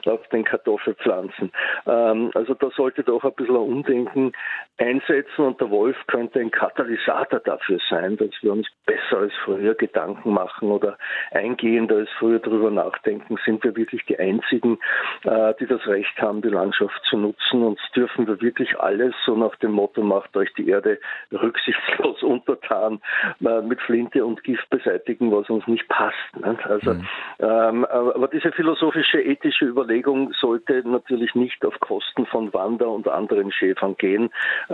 [0.06, 1.52] auf den Kartoffelpflanzen.
[1.86, 4.32] Ähm, also da sollte doch ein bisschen ein Umdenken
[4.78, 9.74] einsetzen und der Wolf könnte ein Katalysator dafür sein, dass wir uns besser als früher
[9.74, 10.98] Gedanken machen oder
[11.30, 14.78] eingehender als früher darüber nachdenken, sind wir wirklich die Einzigen,
[15.24, 19.36] äh, die das Recht haben, die Landschaft zu nutzen und dürfen wir wirklich alles so
[19.36, 20.98] nach dem Motto macht euch die Erde
[21.32, 23.00] rücksichtslos untertan
[23.44, 26.16] äh, mit Flinte und Gift beseitigen, was uns nicht passt.
[26.34, 26.66] Nicht?
[26.66, 27.08] Also, mhm.
[27.40, 33.52] ähm, aber diese philosophische, ethische Überlegung sollte natürlich nicht auf Kosten von Wander und anderen
[33.52, 34.26] Schäfern gehen.
[34.68, 34.72] Äh,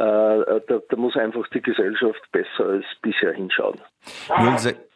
[0.67, 3.81] da, da muss einfach die Gesellschaft besser als bisher hinschauen.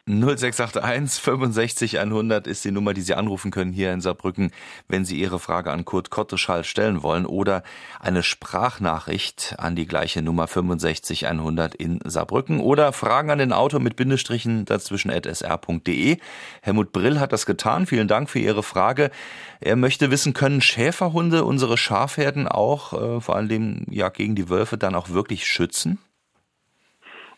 [0.09, 4.49] 0681 65 100 ist die Nummer, die Sie anrufen können hier in Saarbrücken,
[4.87, 7.61] wenn Sie Ihre Frage an Kurt Kotteschall stellen wollen oder
[7.99, 13.81] eine Sprachnachricht an die gleiche Nummer 65 100 in Saarbrücken oder Fragen an den Autor
[13.81, 16.17] mit Bindestrichen dazwischen at sr.de.
[16.63, 17.85] Helmut Brill hat das getan.
[17.85, 19.11] Vielen Dank für Ihre Frage.
[19.59, 24.79] Er möchte wissen, können Schäferhunde unsere Schafherden auch, äh, vor allem ja gegen die Wölfe,
[24.79, 25.99] dann auch wirklich schützen?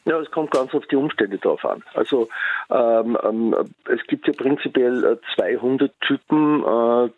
[0.06, 1.84] Ja, es kommt ganz auf die Umstände drauf an.
[1.94, 2.28] Also
[2.70, 7.10] ähm, ähm, es gibt ja prinzipiell äh, zwei Hundetypen, äh,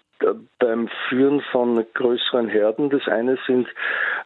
[0.59, 2.89] beim Führen von größeren Herden.
[2.89, 3.67] Das eine sind,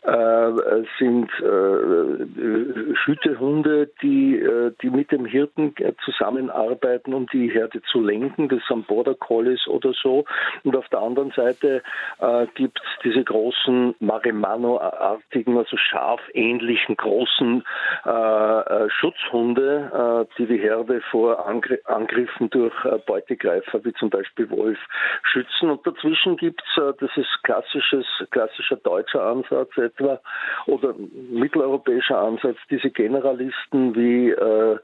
[0.04, 5.74] äh, sind äh, Hütehunde, die, äh, die mit dem Hirten
[6.06, 8.50] zusammenarbeiten, um die Herde zu lenken.
[8.50, 10.26] Das sind Border Collies oder so.
[10.64, 11.82] Und auf der anderen Seite
[12.20, 17.64] äh, gibt es diese großen Marimano-artigen, also schafähnlichen großen
[18.06, 22.74] äh, äh, Schutzhunde, die die Herde vor Angr Angriffen durch
[23.06, 24.78] Beutegreifer wie zum Beispiel Wolf
[25.24, 25.70] schützen.
[25.70, 30.19] Und dazwischen gibt es, äh, das ist klassisches, klassischer deutscher Ansatz etwa
[30.65, 30.93] oder
[31.32, 34.78] mitteleuropäischer Ansatz, diese Generalisten wie, äh,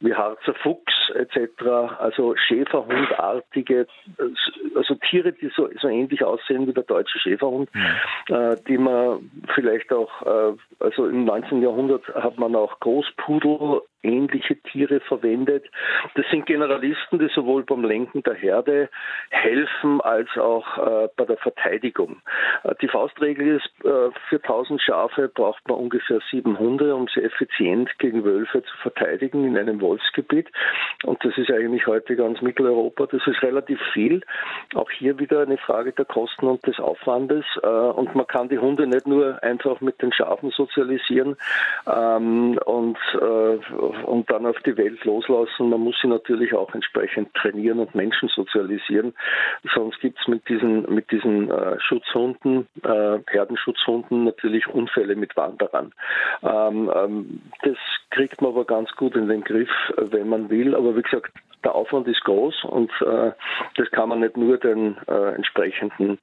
[0.00, 1.62] wie Harzer Fuchs etc.,
[1.98, 3.86] also Schäferhundartige,
[4.74, 8.34] also Tiere, die so, so ähnlich aussehen wie der deutsche Schäferhund, mhm.
[8.34, 11.62] äh, die man vielleicht auch, äh, also im 19.
[11.62, 15.64] Jahrhundert hat man auch Großpudel ähnliche Tiere verwendet.
[16.14, 18.88] Das sind Generalisten, die sowohl beim Lenken der Herde
[19.30, 22.20] helfen als auch äh, bei der Verteidigung.
[22.64, 27.22] Äh, die Faustregel ist, äh, für 1000 Schafe braucht man ungefähr sieben Hunde, um sie
[27.22, 30.48] effizient gegen Wölfe zu verteidigen in einem Wolfsgebiet.
[31.04, 33.06] Und das ist eigentlich heute ganz Mitteleuropa.
[33.06, 34.22] Das ist relativ viel.
[34.74, 37.44] Auch hier wieder eine Frage der Kosten und des Aufwandes.
[37.62, 41.36] Äh, und man kann die Hunde nicht nur einfach mit den Schafen sozialisieren
[41.86, 43.58] ähm, und äh,
[44.06, 45.70] und dann auf die Welt loslassen.
[45.70, 49.14] Man muss sie natürlich auch entsprechend trainieren und Menschen sozialisieren.
[49.74, 55.92] Sonst gibt es mit diesen, mit diesen äh, Schutzhunden, äh, Herdenschutzhunden natürlich Unfälle mit Wanderern.
[56.42, 57.76] Ähm, ähm, das
[58.10, 60.74] kriegt man aber ganz gut in den Griff, wenn man will.
[60.74, 61.32] Aber wie gesagt,
[61.64, 63.32] der Aufwand ist groß und äh,
[63.76, 66.18] das kann man nicht nur den äh, entsprechenden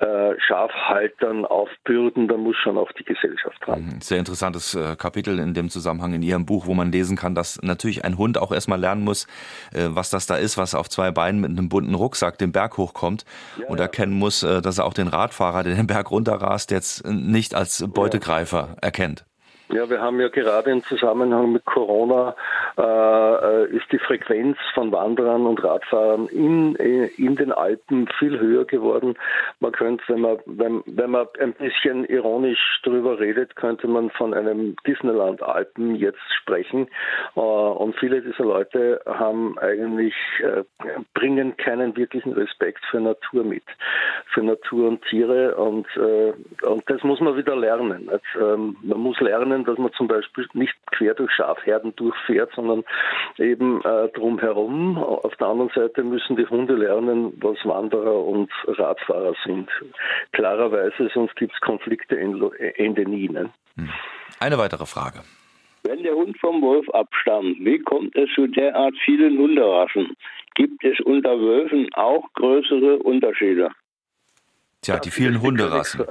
[0.00, 3.84] äh, Schafhaltern aufbürden, da muss schon auch die Gesellschaft dran.
[3.84, 4.00] Mhm.
[4.00, 7.60] Sehr interessantes äh, Kapitel in dem Zusammenhang in Ihrem Buch, wo man lesen kann, dass
[7.62, 9.26] natürlich ein Hund auch erstmal lernen muss,
[9.72, 12.76] äh, was das da ist, was auf zwei Beinen mit einem bunten Rucksack den Berg
[12.76, 13.24] hochkommt
[13.58, 17.06] ja, und erkennen muss, äh, dass er auch den Radfahrer, der den Berg runterrast, jetzt
[17.06, 18.76] nicht als Beutegreifer ja.
[18.80, 19.24] erkennt.
[19.72, 22.36] Ja, wir haben ja gerade im Zusammenhang mit Corona
[22.76, 28.66] äh, äh, ist die Frequenz von Wanderern und Radfahrern in, in den Alpen viel höher
[28.66, 29.14] geworden.
[29.60, 34.34] Man könnte, wenn man, wenn, wenn man ein bisschen ironisch drüber redet, könnte man von
[34.34, 36.88] einem Disneyland Alpen jetzt sprechen.
[37.34, 40.64] Äh, und viele dieser Leute haben eigentlich, äh,
[41.14, 43.64] bringen keinen wirklichen Respekt für Natur mit,
[44.34, 45.54] für Natur und Tiere.
[45.56, 46.34] Und, äh,
[46.66, 48.10] und das muss man wieder lernen.
[48.10, 52.84] Also, man muss lernen, verhindern, dass man zum Beispiel nicht quer durch Schafherden durchfährt, sondern
[53.38, 54.98] eben äh, drumherum.
[54.98, 59.68] Auf der anderen Seite müssen die Hunde lernen, was Wanderer und Radfahrer sind.
[60.32, 63.28] Klarerweise, sonst gibt es Konflikte Ende nie.
[63.28, 63.50] Ne?
[63.76, 63.88] Hm.
[64.40, 65.20] Eine weitere Frage.
[65.84, 70.16] Wenn der Hund vom Wolf abstammt, wie kommt es zu derart vielen Hunderassen?
[70.54, 73.70] Gibt es unter Wölfen auch größere Unterschiede?
[74.82, 76.04] Tja, die vielen Hunderassen.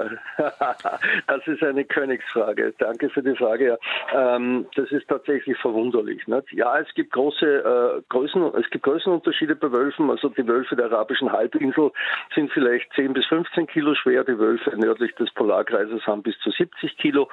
[1.26, 2.74] Das ist eine Königsfrage.
[2.78, 3.78] Danke für die Frage.
[4.14, 6.22] Ähm, das ist tatsächlich verwunderlich.
[6.52, 10.10] Ja, es gibt große äh, Größen, es gibt Größenunterschiede bei Wölfen.
[10.10, 11.90] Also die Wölfe der arabischen Halbinsel
[12.34, 14.24] sind vielleicht 10 bis 15 Kilo schwer.
[14.24, 17.28] Die Wölfe nördlich des Polarkreises haben bis zu 70 Kilo.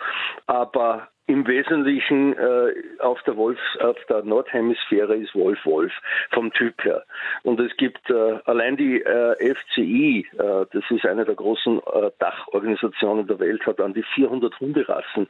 [0.47, 5.93] Aber im Wesentlichen äh, auf der Wolf, auf der Nordhemisphäre ist Wolf Wolf
[6.31, 7.03] vom Typ her.
[7.43, 12.09] Und es gibt äh, allein die äh, FCI, äh, das ist eine der großen äh,
[12.17, 15.27] Dachorganisationen der Welt, hat an die 400 Hunderassen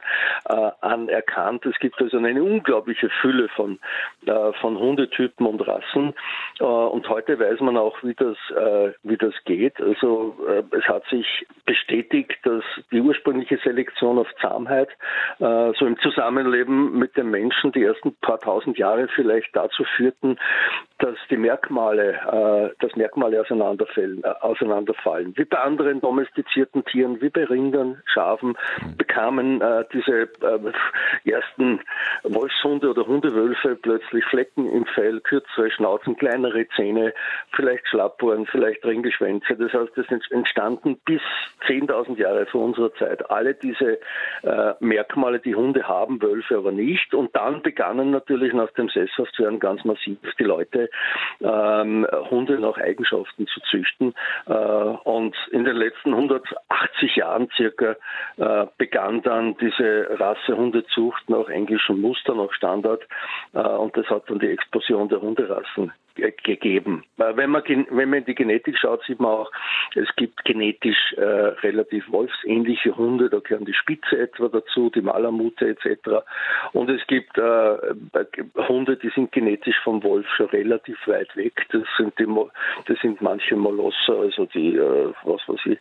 [0.48, 1.66] äh, anerkannt.
[1.66, 3.78] Es gibt also eine unglaubliche Fülle von,
[4.60, 6.14] von Hundetypen und Rassen.
[6.58, 9.80] Äh, und heute weiß man auch, wie das, äh, wie das geht.
[9.80, 14.88] Also äh, es hat sich bestätigt, dass die ursprüngliche Selektion auf Zahmheit
[15.38, 20.38] äh, so im Zusammenleben mit den Menschen die ersten paar tausend Jahre vielleicht dazu führten,
[20.98, 25.32] dass die Merkmale, äh, dass Merkmale auseinanderfallen, äh, auseinanderfallen.
[25.36, 28.56] Wie bei anderen domestizierten Tieren, wie bei Rindern, Schafen,
[28.96, 31.80] bekamen äh, diese äh, ersten
[32.24, 37.14] Wolfshunde oder Hundewölfe plötzlich Flecken im Fell, kürzere Schnauzen, kleinere Zähne,
[37.52, 39.56] vielleicht Schlappohren, vielleicht Ringelschwänze.
[39.56, 41.20] Das heißt, es entstanden bis
[41.66, 43.98] 10.000 Jahre vor unserer Zeit alle diese
[44.42, 47.14] äh, Merkmale, die Hunde haben, Wölfe aber nicht.
[47.14, 50.90] Und dann begannen natürlich nach dem Sesshaftwerden ganz massiv die Leute
[51.40, 54.14] ähm, Hunde nach Eigenschaften zu züchten.
[54.46, 57.96] Äh, und in den letzten 180 Jahren circa
[58.36, 63.02] äh, begann dann diese Rassehundezucht nach englischem Muster, nach Standard.
[63.52, 67.04] Äh, und das hat dann die Explosion der Hunderassen gegeben.
[67.16, 69.50] Wenn man, wenn man in die Genetik schaut, sieht man auch,
[69.94, 75.68] es gibt genetisch äh, relativ wolfsähnliche Hunde, da gehören die Spitze etwa dazu, die Malamute
[75.68, 76.24] etc.
[76.72, 77.76] Und es gibt äh,
[78.68, 81.66] Hunde, die sind genetisch vom Wolf schon relativ weit weg.
[81.70, 82.26] Das sind, die,
[82.86, 85.78] das sind manche Molosser, also die, äh, was weiß ich,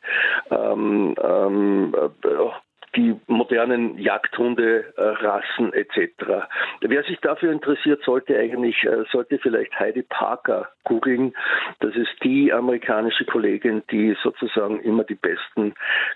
[0.51, 6.47] ähm, ähm, äh, die modernen Jagdhunde-Rassen etc.
[6.82, 11.34] Wer sich dafür interessiert, sollte eigentlich, äh, sollte vielleicht Heidi Parker googeln.
[11.80, 15.73] Das ist die amerikanische Kollegin, die sozusagen immer die besten,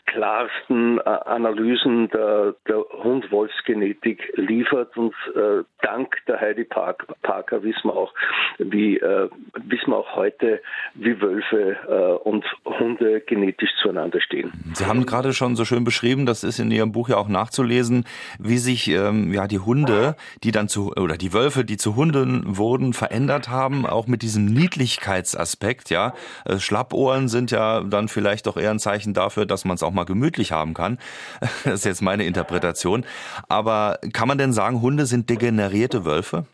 [0.08, 4.98] klarsten äh, Analysen der, der Hund-Wolfsgenetik liefert.
[4.98, 8.14] Und äh, dank der Heidi Parker wissen wir auch,
[8.58, 9.30] wie, äh,
[9.66, 10.62] wissen wir auch heute,
[10.96, 14.52] wie Wölfe äh, und Hunde genetisch zueinander stehen.
[14.74, 18.06] Sie haben gerade schon so schön beschrieben, das ist in Ihrem Buch ja auch nachzulesen,
[18.40, 22.58] wie sich ähm, ja die Hunde, die dann zu oder die Wölfe, die zu Hunden
[22.58, 25.90] wurden, verändert haben, auch mit diesem Niedlichkeitsaspekt.
[25.90, 26.14] Ja,
[26.46, 29.92] äh, Schlappohren sind ja dann vielleicht doch eher ein Zeichen dafür, dass man es auch
[29.92, 30.98] mal gemütlich haben kann.
[31.64, 33.06] Das ist jetzt meine Interpretation.
[33.48, 36.46] Aber kann man denn sagen, Hunde sind degenerierte Wölfe?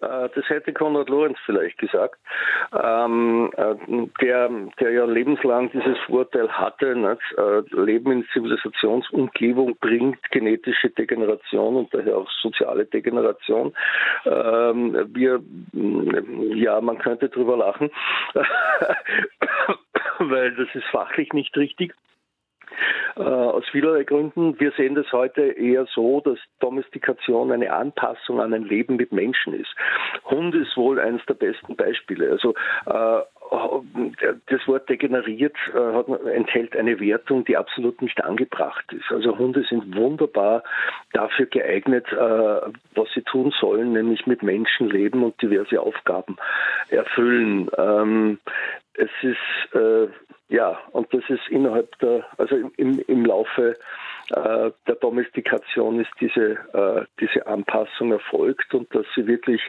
[0.00, 2.18] Äh, das hätte Konrad Lorenz vielleicht gesagt,
[2.72, 3.74] ähm, äh,
[4.20, 7.18] der, der ja lebenslang dieses Vorteil hatte?
[7.36, 13.74] Äh, Leben in Zivilisationsumgebung bringt genetische Degeneration und daher auch soziale Degeneration.
[14.24, 15.40] Ähm, wir,
[16.54, 17.90] ja, man könnte drüber lachen,
[20.18, 21.94] weil das ist fachlich nicht richtig
[23.16, 24.58] äh, aus vielerlei Gründen.
[24.60, 29.54] Wir sehen das heute eher so, dass Domestikation eine Anpassung an ein Leben mit Menschen
[29.54, 29.74] ist.
[30.24, 32.30] Hund ist wohl eines der besten Beispiele.
[32.30, 32.54] Also
[32.86, 39.10] äh, das Wort degeneriert äh, enthält eine Wertung, die absolut nicht angebracht ist.
[39.10, 40.62] Also Hunde sind wunderbar
[41.12, 46.36] dafür geeignet, äh, was sie tun sollen, nämlich mit Menschen leben und diverse Aufgaben
[46.90, 47.70] erfüllen.
[47.76, 48.38] Ähm,
[48.94, 50.08] es ist äh,
[50.50, 53.74] ja, und das ist innerhalb der, also im, im Laufe äh,
[54.30, 59.62] der Domestikation ist diese, äh, diese Anpassung erfolgt und dass sie wirklich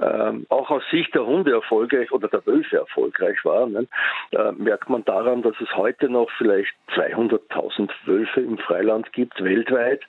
[0.00, 3.86] ähm, auch aus Sicht der Hunde erfolgreich oder der Wölfe erfolgreich war, ne,
[4.32, 10.02] äh, merkt man daran, dass es heute noch vielleicht 200.000 Wölfe im Freiland gibt, weltweit,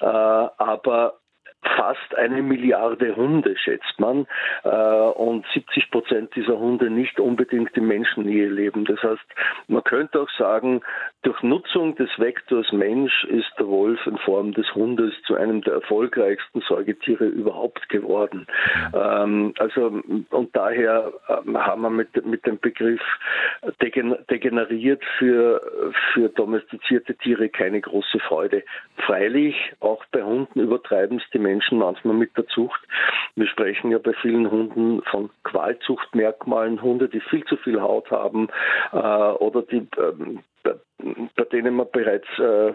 [0.00, 1.14] äh, aber
[1.62, 4.26] fast eine Milliarde Hunde, schätzt man,
[4.64, 8.84] äh, und 70 Prozent dieser Hunde nicht unbedingt in Menschennähe leben.
[8.84, 9.24] Das heißt,
[9.68, 10.80] man könnte auch sagen,
[11.22, 15.74] durch Nutzung des Vektors Mensch ist der Wolf in Form des Hundes zu einem der
[15.74, 18.46] erfolgreichsten Säugetiere überhaupt geworden.
[18.94, 23.02] Ähm, also und daher ähm, haben wir mit, mit dem Begriff
[23.82, 25.60] degeneriert für,
[26.12, 28.62] für domestizierte Tiere keine große Freude.
[29.06, 32.80] Freilich, auch bei Hunden übertreiben es die Menschen manchmal mit der Zucht.
[33.34, 38.48] Wir sprechen ja bei vielen Hunden von Qualzuchtmerkmalen, Hunde, die viel zu viel Haut haben
[38.92, 42.72] äh, oder die ähm, bei denen man bereits äh,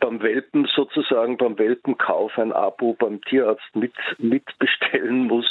[0.00, 5.46] beim Welpen sozusagen, beim Welpenkauf ein Abo beim Tierarzt mit, mitbestellen muss.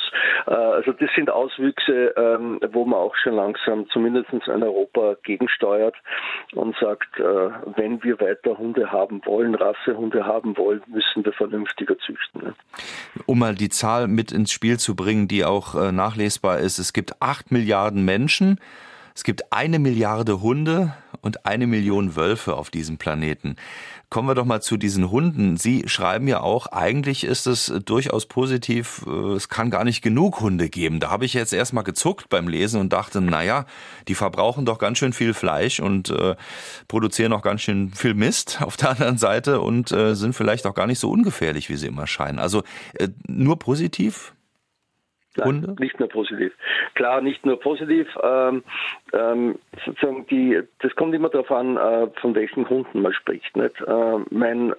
[0.48, 5.96] Äh, also das sind Auswüchse, ähm, wo man auch schon langsam zumindest in Europa gegensteuert
[6.54, 7.24] und sagt, äh,
[7.76, 12.44] wenn wir weiter Hunde haben wollen, Rassehunde haben wollen, müssen wir vernünftiger züchten.
[12.44, 12.54] Ne?
[13.26, 16.94] Um mal die Zahl mit ins Spiel zu bringen, die auch äh, nachlesbar ist, es
[16.94, 18.60] gibt acht Milliarden Menschen,
[19.16, 20.94] es gibt eine Milliarde Hunde
[21.28, 23.58] und eine Million Wölfe auf diesem Planeten.
[24.10, 25.58] Kommen wir doch mal zu diesen Hunden.
[25.58, 30.40] Sie schreiben ja auch, eigentlich ist es durchaus positiv, äh, es kann gar nicht genug
[30.40, 31.02] Hunde geben.
[31.02, 33.66] Da habe ich jetzt erstmal gezuckt beim Lesen und dachte, naja,
[34.08, 36.36] die verbrauchen doch ganz schön viel Fleisch und äh,
[36.88, 40.74] produzieren auch ganz schön viel Mist auf der anderen Seite und äh, sind vielleicht auch
[40.74, 42.40] gar nicht so ungefährlich, wie sie immer scheinen.
[42.40, 42.64] Also
[42.94, 44.34] äh, nur positiv?
[45.38, 46.54] Nein, nicht nur positiv.
[46.96, 48.08] Klar, nicht nur positiv.
[48.24, 48.64] Ähm,
[49.14, 49.56] ähm,
[49.86, 53.56] sozusagen die, das kommt immer darauf an, äh, von welchen Hunden man spricht.
[53.58, 53.82] Nicht?
[53.82, 54.74] Äh, mein,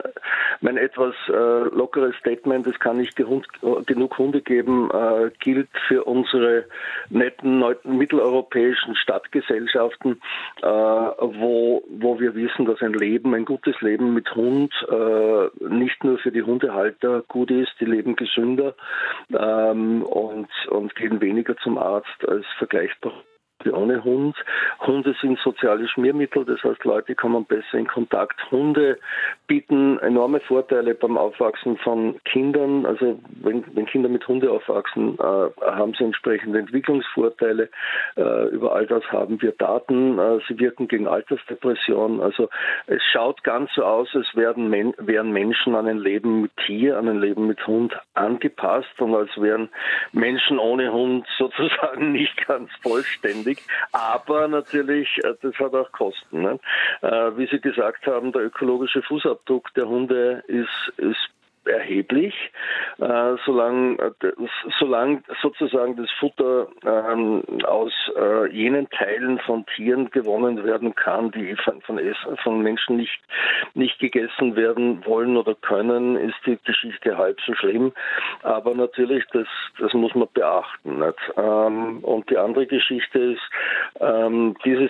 [0.61, 3.47] mein etwas äh, lockeres Statement, es kann nicht Hund,
[3.87, 6.65] genug Hunde geben, äh, gilt für unsere
[7.11, 10.21] netten mitteleuropäischen Stadtgesellschaften,
[10.63, 16.05] äh, wo, wo wir wissen, dass ein Leben, ein gutes Leben mit Hund äh, nicht
[16.05, 18.75] nur für die Hundehalter gut ist, die leben gesünder
[19.33, 23.13] ähm, und und, und gehen weniger zum Arzt als vergleichbar
[23.67, 24.37] ohne Hund.
[24.81, 28.39] Hunde sind soziale Schmiermittel, das heißt, Leute kommen besser in Kontakt.
[28.51, 28.99] Hunde
[29.47, 32.87] bieten enorme Vorteile beim Aufwachsen von Kindern.
[32.87, 37.69] Also wenn, wenn Kinder mit Hunde aufwachsen, äh, haben sie entsprechende Entwicklungsvorteile.
[38.17, 40.19] Äh, über all das haben wir Daten.
[40.19, 42.21] Äh, sie wirken gegen Altersdepression.
[42.21, 42.49] Also
[42.87, 46.99] es schaut ganz so aus, als wären, Men wären Menschen an ein Leben mit Tier,
[46.99, 49.69] an ein Leben mit Hund angepasst und als wären
[50.13, 53.65] Menschen ohne Hund sozusagen nicht ganz vollständig notwendig.
[53.93, 56.43] Aber natürlich, äh, das hat auch Kosten.
[56.43, 56.59] Ne?
[57.03, 61.31] Äh, wie Sie gesagt haben, der ökologische Fußabdruck der Hunde ist, ist
[61.69, 62.35] erheblich,
[62.99, 64.33] äh, solange, äh,
[64.79, 71.57] solange sozusagen das Futter ähm, aus äh, jenen Teilen von Tieren gewonnen werden kann, die
[71.57, 72.01] von, von,
[72.43, 73.21] von Menschen nicht,
[73.75, 77.93] nicht gegessen werden wollen oder können, ist die Geschichte halb so schlimm.
[78.43, 79.47] Aber natürlich, das,
[79.79, 81.03] das muss man beachten.
[81.37, 83.43] Ähm, und die andere Geschichte ist,
[84.01, 84.89] ähm, diese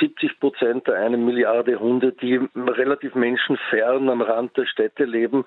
[0.00, 5.44] 70 Prozent der eine Milliarde Hunde, die relativ menschenfern am Rand der Städte leben,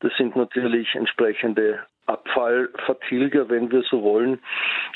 [0.00, 4.40] das sind sind natürlich entsprechende Abfallvertilger, wenn wir so wollen.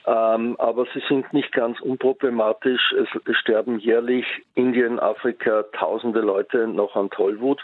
[0.06, 2.92] Ähm, aber sie sind nicht ganz unproblematisch.
[2.92, 4.24] Es, es, sterben jährlich
[4.54, 7.60] Indien, Afrika tausende Leute noch an Tollwut.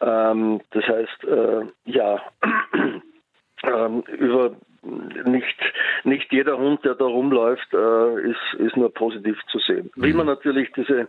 [0.00, 2.22] Ähm, das heißt, äh, ja,
[3.64, 4.52] ähm, über
[4.82, 5.60] nicht,
[6.04, 9.90] nicht jeder Hund, der da rumläuft, äh, ist, ist nur positiv zu sehen.
[9.96, 11.08] Wie man natürlich diese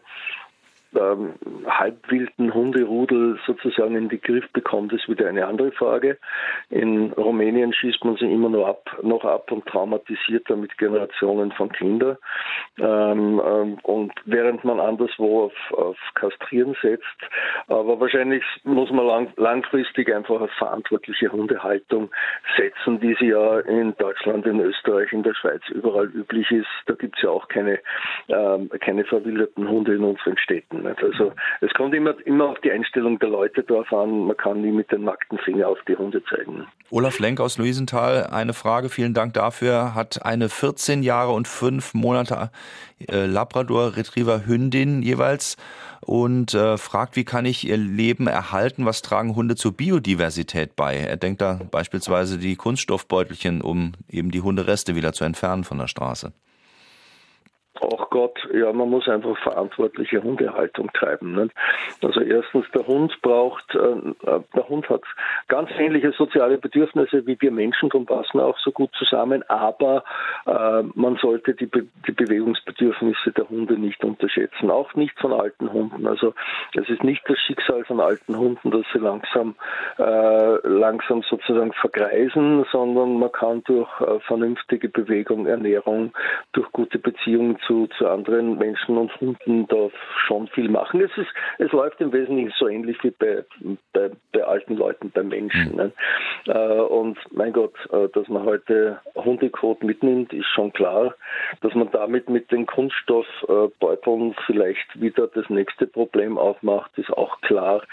[0.95, 1.33] ähm,
[1.65, 6.17] halbwilden Hunderudel sozusagen in den Griff bekommt, ist wieder eine andere Frage.
[6.69, 11.71] In Rumänien schießt man sie immer noch ab, noch ab und traumatisiert damit Generationen von
[11.71, 12.17] Kindern.
[12.79, 17.05] Ähm, ähm, und während man anderswo auf, auf Kastrieren setzt,
[17.67, 22.09] aber wahrscheinlich muss man lang, langfristig einfach auf verantwortliche Hundehaltung
[22.57, 26.67] setzen, wie sie ja in Deutschland, in Österreich, in der Schweiz überall üblich ist.
[26.85, 27.79] Da gibt es ja auch keine,
[28.27, 30.80] ähm, keine verwilderten Hunde in unseren Städten.
[30.81, 31.03] Nicht?
[31.03, 34.27] Also es kommt immer, immer auf die Einstellung der Leute drauf an.
[34.27, 36.67] Man kann nie mit dem nackten Finger auf die Hunde zeigen.
[36.89, 39.95] Olaf Lenk aus Luisenthal, eine Frage, vielen Dank dafür.
[39.95, 42.51] Hat eine 14 Jahre und 5 Monate
[43.09, 45.57] äh, Labrador Retriever Hündin jeweils
[46.01, 48.85] und äh, fragt, wie kann ich ihr Leben erhalten?
[48.85, 50.97] Was tragen Hunde zur Biodiversität bei?
[50.97, 55.87] Er denkt da beispielsweise die Kunststoffbeutelchen, um eben die Hundereste wieder zu entfernen von der
[55.87, 56.33] Straße.
[57.81, 61.33] Auch Gott, ja, man muss einfach verantwortliche Hundehaltung treiben.
[61.33, 61.55] Nicht?
[62.03, 65.01] Also erstens, der Hund braucht, äh, der Hund hat
[65.47, 70.03] ganz ähnliche soziale Bedürfnisse wie wir Menschen, darum passen auch so gut zusammen, aber
[70.45, 75.71] äh, man sollte die, Be die Bewegungsbedürfnisse der Hunde nicht unterschätzen, auch nicht von alten
[75.73, 76.05] Hunden.
[76.05, 76.33] Also
[76.75, 79.55] es ist nicht das Schicksal von alten Hunden, dass sie langsam,
[79.97, 86.13] äh, langsam sozusagen vergreisen, sondern man kann durch äh, vernünftige Bewegung, Ernährung,
[86.53, 89.89] durch gute Beziehungen zu, zu anderen Menschen und Hunden da
[90.27, 91.01] schon viel machen.
[91.01, 93.43] Es, ist, es läuft im Wesentlichen so ähnlich wie bei,
[93.93, 95.75] bei, bei alten Leuten, bei Menschen.
[95.75, 95.91] Ne?
[96.47, 101.15] Äh, und mein Gott, äh, dass man heute Hundekot mitnimmt, ist schon klar.
[101.61, 107.83] Dass man damit mit den Kunststoffbeuteln vielleicht wieder das nächste Problem aufmacht, ist auch klar.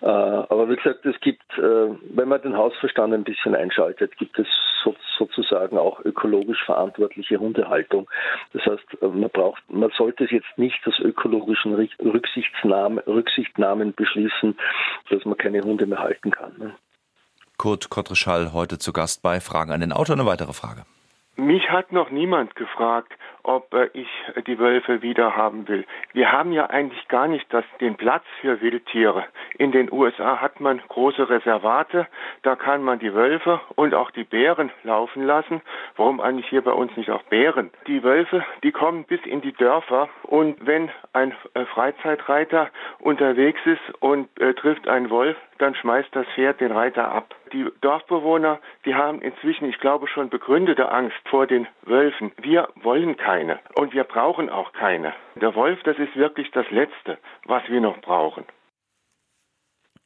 [0.00, 4.46] Äh, aber wie gesagt, es gibt, wenn man den Hausverstand ein bisschen einschaltet, gibt es
[5.18, 8.08] sozusagen auch ökologisch verantwortliche Hundehaltung.
[8.52, 14.56] Das heißt, man braucht, man sollte es jetzt nicht aus ökologischen Rücksichtnahmen, Rücksichtnahmen beschließen,
[15.10, 16.74] dass man keine Hunde mehr halten kann.
[17.56, 20.16] Kurt Kottreschall heute zu Gast bei Fragen an den Autor.
[20.16, 20.84] Eine weitere Frage.
[21.36, 23.12] Mich hat noch niemand gefragt,
[23.44, 24.08] ob äh, ich
[24.46, 25.84] die Wölfe wieder haben will.
[26.12, 29.24] Wir haben ja eigentlich gar nicht das, den Platz für Wildtiere.
[29.58, 32.06] In den USA hat man große Reservate,
[32.42, 35.60] da kann man die Wölfe und auch die Bären laufen lassen.
[35.96, 37.70] Warum eigentlich hier bei uns nicht auch Bären?
[37.86, 43.94] Die Wölfe, die kommen bis in die Dörfer und wenn ein äh, Freizeitreiter unterwegs ist
[44.00, 47.34] und äh, trifft einen Wolf, dann schmeißt das Pferd den Reiter ab.
[47.52, 52.32] Die Dorfbewohner, die haben inzwischen, ich glaube, schon begründete Angst vor den Wölfen.
[52.40, 53.58] Wir wollen keine keine.
[53.74, 55.12] Und wir brauchen auch keine.
[55.34, 58.44] Der Wolf, das ist wirklich das Letzte, was wir noch brauchen.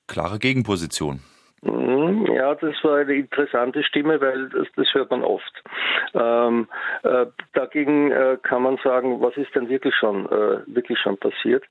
[0.07, 1.21] Klare Gegenposition.
[1.61, 5.53] Mhm, ja, das war eine interessante Stimme, weil das, das hört man oft.
[6.15, 6.69] Ähm,
[7.03, 11.65] äh, dagegen äh, kann man sagen, was ist denn wirklich schon äh, wirklich schon passiert?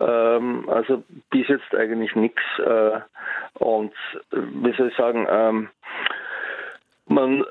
[0.00, 2.42] Ähm, also bis jetzt eigentlich nichts.
[2.58, 3.00] Äh,
[3.54, 3.94] und
[4.32, 5.26] äh, wie soll ich sagen?
[5.30, 5.68] Ähm,
[7.06, 7.44] man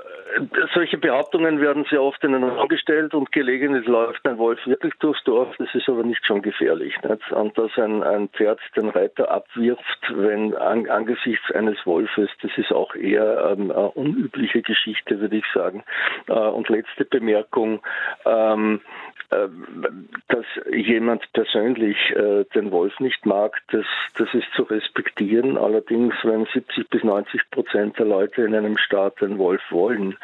[0.73, 4.93] solche Behauptungen werden sehr oft in den Raum gestellt und gelegentlich läuft ein Wolf wirklich
[4.99, 5.55] durchs Dorf.
[5.57, 6.93] Das ist aber nicht schon gefährlich.
[7.03, 7.32] Nicht?
[7.32, 12.71] Und dass ein, ein Pferd den Reiter abwirft, wenn an, angesichts eines Wolfes, das ist
[12.71, 15.84] auch eher ähm, eine unübliche Geschichte, würde ich sagen.
[16.28, 17.82] Äh, und letzte Bemerkung.
[18.25, 25.57] Ähm, äh, dass jemand persönlich äh, den Wolf nicht mag, das, das ist zu respektieren.
[25.57, 30.17] Allerdings, wenn 70 bis 90 Prozent der Leute in einem Staat den Wolf wollen,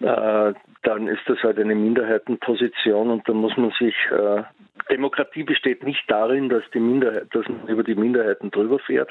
[0.00, 0.52] äh,
[0.82, 4.42] dann ist das halt eine Minderheitenposition und da muss man sich äh,
[4.90, 9.10] Demokratie besteht nicht darin, dass, die Minderheit, dass man über die Minderheiten drüber fährt.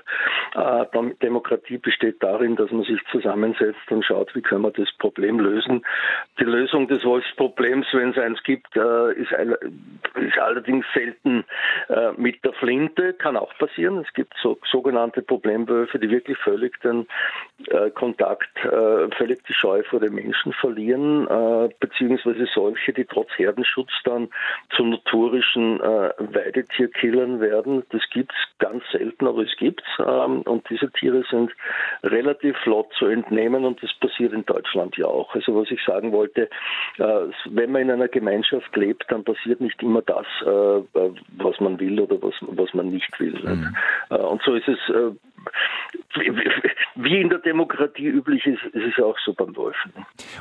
[0.55, 0.85] Äh,
[1.21, 5.85] Demokratie besteht darin, dass man sich zusammensetzt und schaut, wie können wir das Problem lösen.
[6.39, 11.45] Die Lösung des Wolfsproblems, wenn es eins gibt, äh, ist, ist, allerdings selten
[11.89, 13.97] äh, mit der Flinte, kann auch passieren.
[13.97, 17.07] Es gibt so, sogenannte Problemwölfe, die wirklich völlig den
[17.95, 18.49] Kontakt,
[19.17, 21.27] völlig die Scheu vor den Menschen verlieren,
[21.79, 24.29] beziehungsweise solche, die trotz Herdenschutz dann
[24.75, 27.83] zum notorischen äh, Weidetierkillern werden.
[27.89, 30.05] Das gibt es ganz selten, aber es gibt es.
[30.05, 31.51] Ähm, und diese Tiere sind
[32.03, 35.33] relativ flott zu entnehmen und das passiert in Deutschland ja auch.
[35.35, 36.49] Also was ich sagen wollte,
[36.97, 41.07] äh, wenn man in einer Gemeinschaft lebt, dann passiert nicht immer das, äh,
[41.37, 43.37] was man will oder was, was man nicht will.
[43.43, 43.75] Mhm.
[44.09, 45.11] Äh, und so ist es äh,
[46.95, 49.93] wie in der Demokratie üblich ist, ist es auch so beim Wolfen.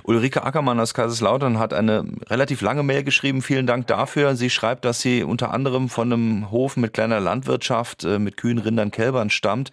[0.05, 3.43] Ulrike Ackermann aus Kaiserslautern hat eine relativ lange Mail geschrieben.
[3.43, 4.35] Vielen Dank dafür.
[4.37, 8.59] Sie schreibt, dass sie unter anderem von einem Hof mit kleiner Landwirtschaft, äh, mit Kühen,
[8.59, 9.71] Rindern, Kälbern stammt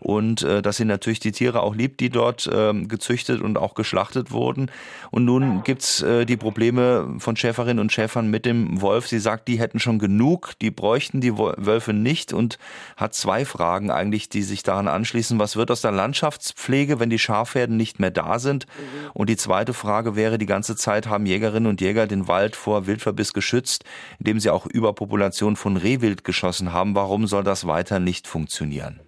[0.00, 3.74] und äh, dass sie natürlich die Tiere auch liebt, die dort äh, gezüchtet und auch
[3.74, 4.70] geschlachtet wurden.
[5.10, 9.06] Und nun gibt's äh, die Probleme von Schäferinnen und Schäfern mit dem Wolf.
[9.06, 12.58] Sie sagt, die hätten schon genug, die bräuchten die Wölfe nicht und
[12.96, 15.38] hat zwei Fragen eigentlich, die sich daran anschließen.
[15.38, 18.66] Was wird aus der Landschaftspflege, wenn die Schafherden nicht mehr da sind?
[18.66, 19.10] Mhm.
[19.12, 22.86] Und die zweite Frage wäre, die ganze Zeit haben Jägerinnen und Jäger den Wald vor
[22.86, 23.84] Wildverbiss geschützt,
[24.18, 26.94] indem sie auch Überpopulation von Rehwild geschossen haben.
[26.94, 29.00] Warum soll das weiter nicht funktionieren?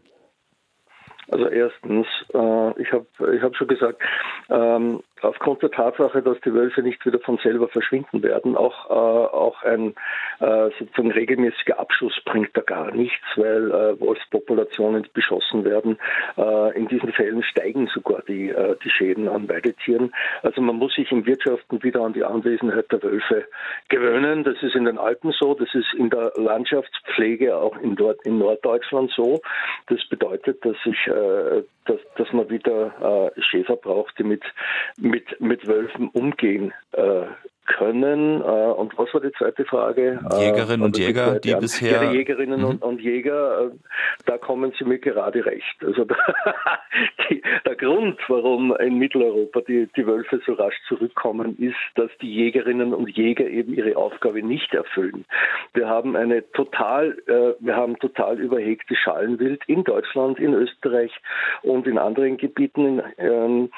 [1.33, 4.03] Also erstens, äh, ich habe ich hab schon gesagt,
[4.51, 8.93] ähm, aufgrund der Tatsache, dass die Wölfe nicht wieder von selber verschwinden werden, auch, äh,
[8.93, 9.95] auch ein
[10.41, 15.99] äh, sozusagen regelmäßiger Abschuss bringt da gar nichts, weil äh, Wolfspopulationen beschossen werden.
[16.37, 20.13] Äh, in diesen Fällen steigen sogar die, äh, die Schäden an Weidetieren.
[20.43, 23.45] Also man muss sich im Wirtschaften wieder an die Anwesenheit der Wölfe
[23.89, 24.45] gewöhnen.
[24.45, 28.39] Das ist in den Alpen so, das ist in der Landschaftspflege auch in, Nord in
[28.39, 29.41] Norddeutschland so.
[29.87, 34.43] Das bedeutet, dass sich äh, dass, dass man wieder äh, Schäfer braucht, die mit,
[34.97, 37.27] mit, mit Wölfen umgehen äh,
[37.67, 38.41] können.
[38.41, 40.21] Äh, und was war die zweite Frage?
[40.39, 42.03] Jägerinnen äh, und Jäger, die, die bisher.
[42.03, 42.67] Ihre Jägerinnen mhm.
[42.67, 43.71] und, und, Jäger, äh,
[44.27, 45.85] da kommen Sie mir gerade recht.
[45.85, 46.17] Also da,
[47.29, 52.33] die, der Grund, warum in Mitteleuropa die, die Wölfe so rasch zurückkommen, ist, dass die
[52.33, 55.25] Jägerinnen und Jäger eben ihre Aufgabe nicht erfüllen.
[55.75, 61.13] Wir haben eine total, wir haben total überhegte Schalenwild in Deutschland, in Österreich
[61.63, 63.03] und in anderen Gebieten.
[63.19, 63.71] Ähm,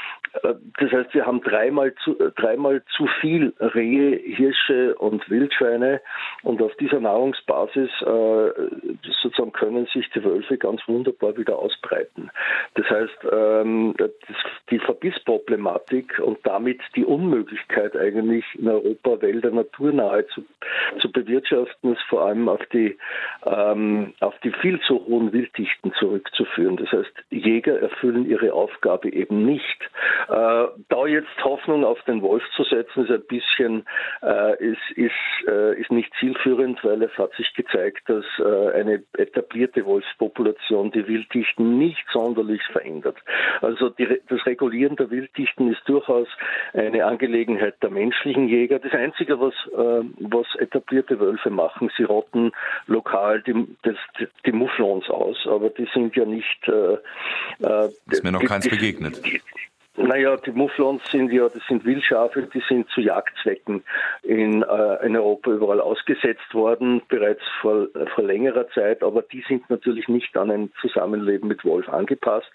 [0.43, 6.01] äh, das heißt, wir haben dreimal zu, dreimal zu viel Rehe, Hirsche und Wildschweine
[6.43, 8.51] und auf dieser Nahrungsbasis äh,
[9.23, 12.31] sozusagen können sich die Wölfe ganz wunderbar wieder ausbreiten.
[12.75, 14.11] Das heißt, ähm, das,
[14.71, 20.45] die Verbissproblematik und damit die Unmöglichkeit eigentlich in Europa Wälder naturnahe zu,
[21.01, 22.97] zu bewirtschaften, ist vor allem auf die,
[23.45, 26.77] ähm, auf die viel zu hohen Wilddichten zurückzuführen.
[26.77, 29.83] Das heißt, Jäger erfüllen ihre Aufgabe eben nicht.
[30.29, 33.64] Äh, da jetzt Hoffnung auf den Wolf zu setzen, ist ein bisschen
[34.23, 39.03] äh, ist, ist, äh, ist nicht zielführend, weil es hat sich gezeigt, dass äh, eine
[39.17, 43.17] etablierte Wolfspopulation die Wilddichten nicht sonderlich verändert.
[43.61, 46.29] Also die, das Regulieren der Wilddichten ist durchaus
[46.73, 48.79] eine Angelegenheit der menschlichen Jäger.
[48.79, 52.53] Das Einzige, was, äh, was etablierte Wölfe machen, sie rotten
[52.87, 53.97] lokal die, das,
[54.45, 56.69] die Mufflons aus, aber die sind ja nicht.
[56.69, 56.95] Äh,
[57.65, 59.25] äh ist mir noch die, keins begegnet.
[59.25, 59.41] Die,
[59.97, 63.85] naja, die Mufflons sind ja, das sind Wildschafe, die sind zu Jagdzwecken
[64.23, 69.71] in, äh, in Europa überall ausgesetzt worden, bereits vor, vor längerer Zeit, aber die sind
[69.71, 72.51] natürlich nicht an ein Zusammenleben mit Wolf angepasst.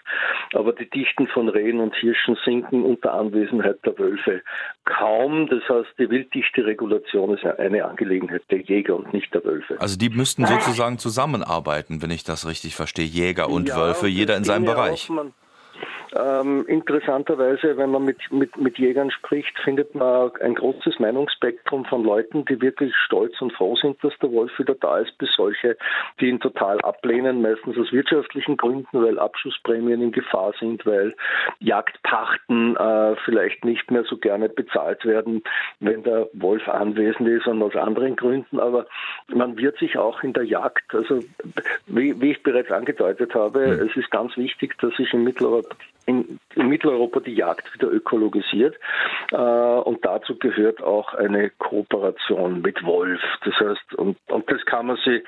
[0.52, 4.42] Aber die Dichten von Rehen und Hirschen sinken unter Anwesenheit der Wölfe
[4.84, 5.48] kaum.
[5.48, 9.80] Das heißt, die Wilddichte-Regulation ist eine Angelegenheit der Jäger und nicht der Wölfe.
[9.80, 14.36] Also die müssten sozusagen zusammenarbeiten, wenn ich das richtig verstehe, Jäger und ja, Wölfe, jeder
[14.36, 15.08] in seinem Bereich.
[15.08, 15.32] Auch, man,
[16.16, 22.04] ähm, interessanterweise, wenn man mit, mit, mit Jägern spricht, findet man ein großes Meinungsspektrum von
[22.04, 25.76] Leuten, die wirklich stolz und froh sind, dass der Wolf wieder da ist, bis solche,
[26.20, 31.14] die ihn total ablehnen, meistens aus wirtschaftlichen Gründen, weil Abschussprämien in Gefahr sind, weil
[31.60, 35.42] Jagdpachten äh, vielleicht nicht mehr so gerne bezahlt werden,
[35.78, 38.58] wenn der Wolf anwesend ist und aus anderen Gründen.
[38.58, 38.86] Aber
[39.28, 41.20] man wird sich auch in der Jagd, also
[41.86, 45.76] wie, wie ich bereits angedeutet habe, es ist ganz wichtig, dass sich in Mitteleuropa
[46.06, 48.76] in, in Mitteleuropa die Jagd wieder ökologisiert.
[49.32, 53.20] Äh, und dazu gehört auch eine Kooperation mit Wolf.
[53.44, 55.22] Das heißt, und, und das kann man sich,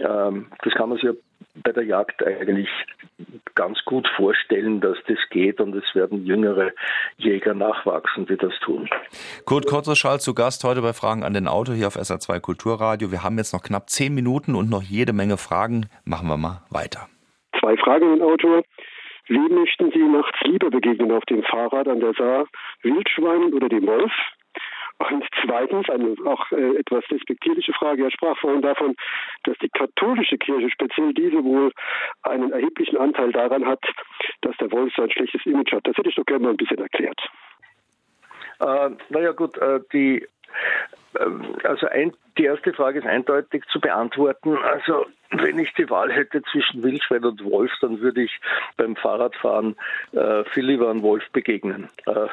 [0.00, 1.10] ähm, das kann man sich
[1.62, 2.68] bei der Jagd eigentlich
[3.54, 6.70] ganz gut vorstellen, dass das geht und es werden jüngere
[7.18, 8.88] Jäger nachwachsen, die das tun.
[9.44, 13.10] Kurt Kotzeschall zu Gast heute bei Fragen an den Auto hier auf SA2 Kulturradio.
[13.12, 15.86] Wir haben jetzt noch knapp zehn Minuten und noch jede Menge Fragen.
[16.04, 17.08] Machen wir mal weiter.
[17.60, 18.62] Zwei Fragen an den Autor.
[19.28, 22.46] Wem möchten Sie nachts lieber begegnen auf dem Fahrrad an der Saar?
[22.82, 24.12] Wildschweinen oder dem Wolf?
[25.10, 28.04] Und zweitens, eine auch äh, etwas despektierliche Frage.
[28.04, 28.94] Er sprach vorhin davon,
[29.44, 31.72] dass die katholische Kirche, speziell diese, wohl
[32.22, 33.82] einen erheblichen Anteil daran hat,
[34.42, 35.86] dass der Wolf so ein schlechtes Image hat.
[35.86, 37.20] Das hätte ich doch gerne mal ein bisschen erklärt.
[38.60, 40.24] Äh, naja gut, äh, die
[41.64, 44.56] also ein, die erste Frage ist eindeutig zu beantworten.
[44.56, 48.40] Also wenn ich die Wahl hätte zwischen Wildschwein und Wolf, dann würde ich
[48.76, 49.76] beim Fahrradfahren
[50.12, 51.88] äh, viel lieber einem Wolf begegnen.
[52.06, 52.28] Äh,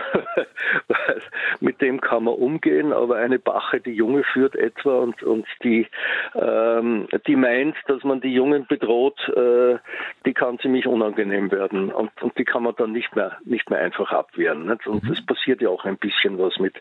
[1.61, 5.87] mit dem kann man umgehen, aber eine Bache, die Junge führt etwa und, und die,
[6.35, 9.77] ähm, die meint, dass man die Jungen bedroht, äh,
[10.25, 13.79] die kann ziemlich unangenehm werden und, und die kann man dann nicht mehr, nicht mehr
[13.79, 14.65] einfach abwehren.
[14.65, 14.87] Nicht?
[14.87, 15.11] Und mhm.
[15.11, 16.75] es passiert ja auch ein bisschen was mit,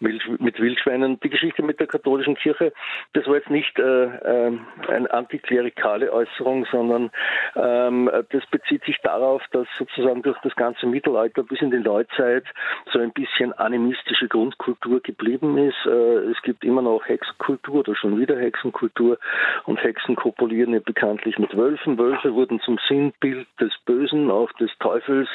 [0.00, 1.18] mit Wildschweinen.
[1.20, 2.72] Die Geschichte mit der katholischen Kirche,
[3.14, 7.10] das war jetzt nicht äh, äh, ein Antiklärer klerikale Äußerung, sondern
[7.56, 12.44] ähm, das bezieht sich darauf, dass sozusagen durch das ganze Mittelalter bis in die Neuzeit
[12.92, 15.86] so ein bisschen animistische Grundkultur geblieben ist.
[15.86, 19.18] Äh, es gibt immer noch Hexenkultur oder schon wieder Hexenkultur
[19.64, 21.98] und Hexen kopulieren ja bekanntlich mit Wölfen.
[21.98, 25.28] Wölfe wurden zum Sinnbild des Bösen, auch des Teufels.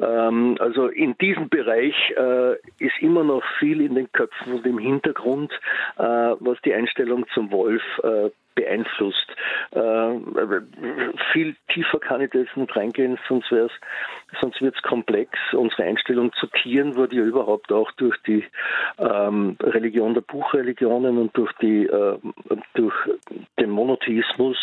[0.00, 4.78] Ähm, also in diesem Bereich äh, ist immer noch viel in den Köpfen und im
[4.78, 5.47] Hintergrund,
[5.96, 9.26] was die Einstellung zum Wolf äh, beeinflusst.
[9.70, 10.18] Äh,
[11.32, 13.70] viel tiefer kann ich da jetzt nicht reingehen, sonst wäre
[14.40, 15.38] sonst wird es komplex.
[15.52, 18.44] Unsere Einstellung zu Tieren wurde ja überhaupt auch durch die
[18.98, 22.18] ähm, Religion der Buchreligionen und durch die äh,
[22.74, 22.94] durch
[23.58, 24.56] den Monotheismus,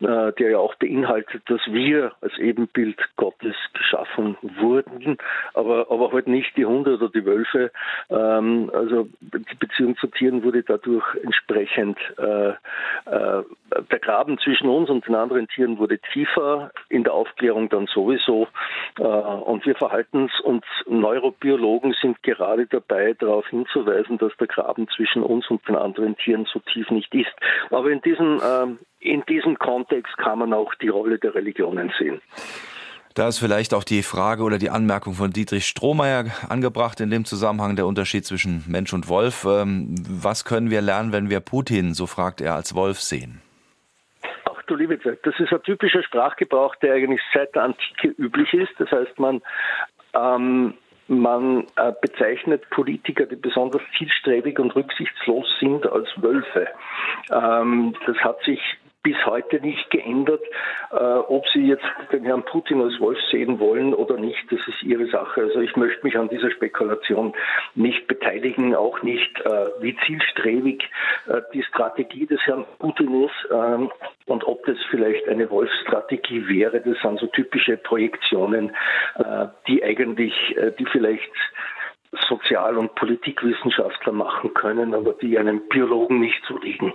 [0.00, 5.18] äh, der ja auch beinhaltet, dass wir als Ebenbild Gottes geschaffen wurden,
[5.54, 7.72] aber aber halt nicht die Hunde oder die Wölfe.
[8.08, 12.52] Ähm, also die Beziehung zu Tieren wurde dadurch entsprechend äh
[13.06, 13.31] äh,
[13.90, 18.48] der Graben zwischen uns und den anderen Tieren wurde tiefer, in der Aufklärung dann sowieso.
[18.98, 24.88] Äh, und wir verhalten uns und Neurobiologen sind gerade dabei, darauf hinzuweisen, dass der Graben
[24.88, 27.32] zwischen uns und den anderen Tieren so tief nicht ist.
[27.70, 32.20] Aber in diesem, ähm, in diesem Kontext kann man auch die Rolle der Religionen sehen.
[33.14, 37.26] Da ist vielleicht auch die Frage oder die Anmerkung von Dietrich Strohmeier angebracht in dem
[37.26, 39.44] Zusammenhang der Unterschied zwischen Mensch und Wolf.
[39.44, 43.42] Ähm, was können wir lernen, wenn wir Putin, so fragt er, als Wolf sehen?
[44.44, 48.54] Ach du liebe Zeit, das ist ein typischer Sprachgebrauch, der eigentlich seit der Antike üblich
[48.54, 48.72] ist.
[48.78, 49.42] Das heißt, man
[50.14, 50.74] ähm,
[51.08, 56.68] man äh, bezeichnet Politiker, die besonders zielstrebig und rücksichtslos sind, als Wölfe.
[57.30, 58.60] Ähm, das hat sich
[59.02, 60.42] bis heute nicht geändert.
[60.90, 64.82] Äh, ob Sie jetzt den Herrn Putin als Wolf sehen wollen oder nicht, das ist
[64.82, 65.42] Ihre Sache.
[65.42, 67.34] Also ich möchte mich an dieser Spekulation
[67.74, 70.88] nicht beteiligen, auch nicht, äh, wie zielstrebig
[71.26, 73.90] äh, die Strategie des Herrn Putin ist ähm,
[74.26, 76.80] und ob das vielleicht eine Wolfsstrategie wäre.
[76.80, 78.74] Das sind so typische Projektionen,
[79.16, 81.30] äh, die eigentlich, äh, die vielleicht
[82.28, 86.92] Sozial- und Politikwissenschaftler machen können, aber die einem Biologen nicht so liegen.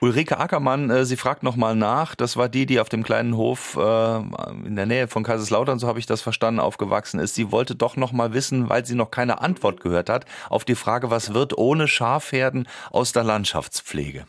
[0.00, 2.14] Ulrike Ackermann, äh, sie fragt nochmal nach.
[2.14, 4.16] Das war die, die auf dem kleinen Hof äh,
[4.64, 7.34] in der Nähe von Kaiserslautern, so habe ich das verstanden, aufgewachsen ist.
[7.34, 11.10] Sie wollte doch nochmal wissen, weil sie noch keine Antwort gehört hat, auf die Frage,
[11.10, 14.24] was wird ohne Schafherden aus der Landschaftspflege?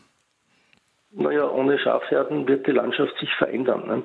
[1.12, 3.86] Naja, ohne Schafherden wird die Landschaft sich verändern.
[3.86, 4.02] Ne?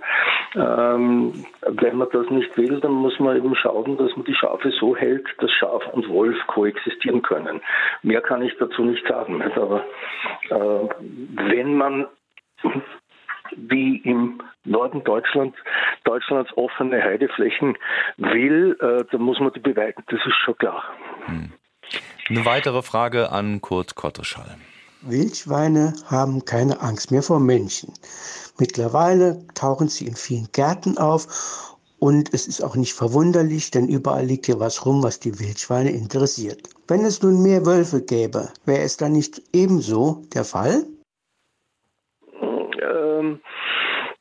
[0.55, 4.71] Ähm, wenn man das nicht will, dann muss man eben schauen, dass man die Schafe
[4.71, 7.61] so hält, dass Schaf und Wolf koexistieren können.
[8.01, 9.37] Mehr kann ich dazu nicht sagen.
[9.37, 9.55] Nicht?
[9.55, 9.85] Aber
[10.49, 10.89] äh,
[11.51, 12.07] wenn man
[13.55, 15.55] wie im Norden Deutschland,
[16.05, 17.77] Deutschlands offene Heideflächen
[18.17, 20.03] will, äh, dann muss man die beweiden.
[20.07, 20.83] Das ist schon klar.
[21.25, 21.53] Hm.
[22.29, 24.57] Eine weitere Frage an Kurt Kotteschall.
[25.07, 27.93] Wildschweine haben keine Angst mehr vor Menschen.
[28.57, 34.25] Mittlerweile tauchen sie in vielen Gärten auf und es ist auch nicht verwunderlich, denn überall
[34.25, 36.69] liegt hier was rum, was die Wildschweine interessiert.
[36.87, 40.85] Wenn es nun mehr Wölfe gäbe, wäre es dann nicht ebenso der Fall?
[42.41, 43.39] Ähm,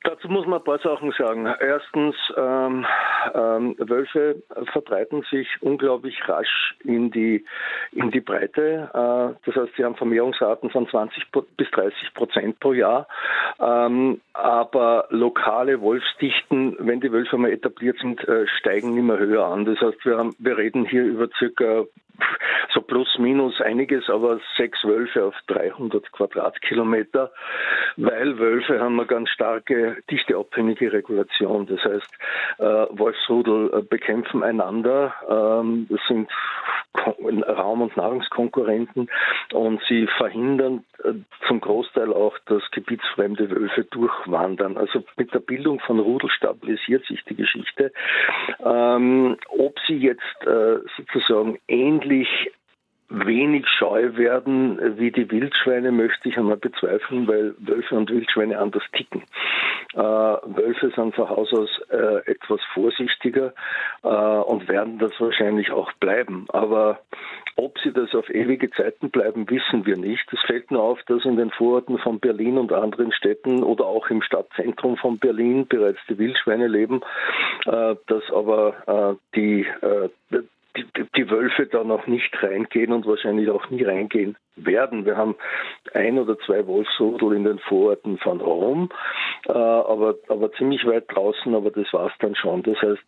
[0.05, 1.47] Dazu muss man ein paar Sachen sagen.
[1.47, 2.85] Erstens, ähm,
[3.35, 7.43] ähm, Wölfe verbreiten sich unglaublich rasch in die,
[7.93, 8.91] in die Breite.
[8.93, 11.25] Äh, das heißt, sie haben Vermehrungsraten von 20
[11.57, 13.09] bis 30 Prozent pro Jahr.
[13.59, 19.65] Ähm, aber lokale Wolfsdichten, wenn die Wölfe mal etabliert sind, äh, steigen immer höher an.
[19.65, 21.85] Das heißt, wir, haben, wir reden hier über circa
[22.73, 27.31] so plus minus einiges, aber sechs Wölfe auf 300 Quadratkilometer,
[27.97, 31.67] weil Wölfe haben eine ganz starke dichteabhängige Regulation.
[31.67, 32.11] Das heißt,
[32.59, 36.29] äh, Wolfsrudel äh, bekämpfen einander, ähm, das sind
[36.97, 39.11] Raum- und Nahrungskonkurrenten
[39.53, 41.13] und sie verhindern äh,
[41.47, 44.77] zum Großteil auch, dass gebietsfremde Wölfe durchwandern.
[44.77, 47.93] Also mit der Bildung von Rudel stabilisiert sich die Geschichte.
[48.65, 52.04] Ähm, ob sie jetzt äh, sozusagen ähnlich
[53.09, 58.83] wenig scheu werden wie die Wildschweine, möchte ich einmal bezweifeln, weil Wölfe und Wildschweine anders
[58.93, 59.23] ticken.
[59.95, 63.53] Äh, Wölfe sind von Haus aus äh, etwas vorsichtiger
[64.03, 66.47] äh, und werden das wahrscheinlich auch bleiben.
[66.49, 67.01] Aber
[67.57, 70.25] ob sie das auf ewige Zeiten bleiben, wissen wir nicht.
[70.33, 74.09] Es fällt nur auf, dass in den Vororten von Berlin und anderen Städten oder auch
[74.09, 77.03] im Stadtzentrum von Berlin bereits die Wildschweine leben,
[77.67, 80.09] äh, dass aber äh, die äh,
[80.77, 85.05] die, die Wölfe da noch nicht reingehen und wahrscheinlich auch nie reingehen werden.
[85.05, 85.35] Wir haben
[85.93, 88.91] ein oder zwei Wolfsrudel in den Vororten von Rom,
[89.47, 92.63] äh, aber, aber ziemlich weit draußen, aber das war's dann schon.
[92.63, 93.03] Das heißt,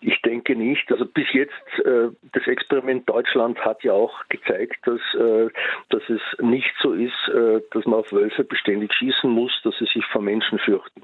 [0.00, 1.52] ich denke nicht, also bis jetzt,
[1.84, 5.48] äh, das Experiment Deutschland hat ja auch gezeigt, dass, äh,
[5.90, 9.86] dass es nicht so ist, äh, dass man auf Wölfe beständig schießen muss, dass sie
[9.86, 11.02] sich vor Menschen fürchten.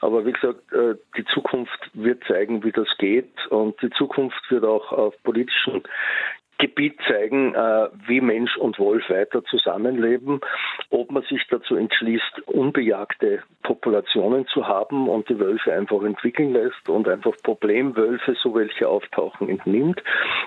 [0.00, 4.64] Aber wie gesagt, äh, die Zukunft wird zeigen, wie das geht und die Zukunft wird
[4.64, 5.82] auch auf politischen
[6.60, 10.40] Gebiet zeigen, äh, wie Mensch und Wolf weiter zusammenleben,
[10.90, 16.88] ob man sich dazu entschließt, unbejagte Populationen zu haben und die Wölfe einfach entwickeln lässt
[16.88, 20.02] und einfach Problemwölfe, so welche auftauchen, entnimmt,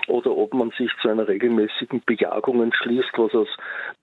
[0.06, 3.48] oder ob man sich zu einer regelmäßigen Bejagung entschließt, was aus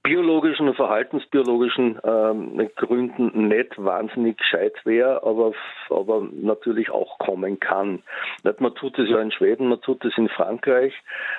[0.03, 5.53] biologischen und verhaltensbiologischen ähm, Gründen nicht wahnsinnig gescheit wäre, aber,
[5.89, 8.03] aber natürlich auch kommen kann.
[8.43, 10.93] Man tut es ja in Schweden, man tut es in Frankreich,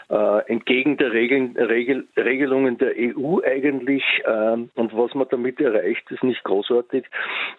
[0.08, 4.04] äh, entgegen der Regeln, Regel, Regelungen der EU eigentlich.
[4.24, 7.04] Äh, und was man damit erreicht, ist nicht großartig.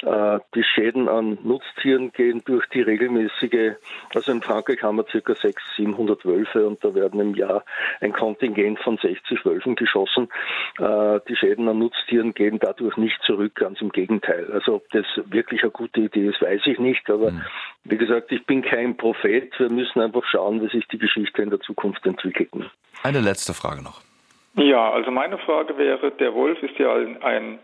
[0.04, 3.74] Äh, die Schäden an Nutztieren gehen durch die regelmäßige,
[4.16, 5.36] also in Frankreich haben wir ca.
[5.36, 7.66] 600, 700 Wölfe und da werden im Jahr
[8.00, 10.30] ein Kontingent von 60 Wölfen geschossen.
[10.80, 14.50] Äh, die Schäden an Nutztieren gehen dadurch nicht zurück, ganz im Gegenteil.
[14.54, 17.42] Also ob das wirklich eine gute Idee ist, weiß ich nicht, aber mhm.
[17.84, 19.52] wie gesagt, ich bin kein Prophet.
[19.60, 22.54] Wir müssen einfach schauen, wie sich die Geschichte in der Zukunft entwickelt.
[23.02, 24.02] Eine letzte Frage noch.
[24.56, 27.60] Ja, also meine Frage wäre, der Wolf ist ja ein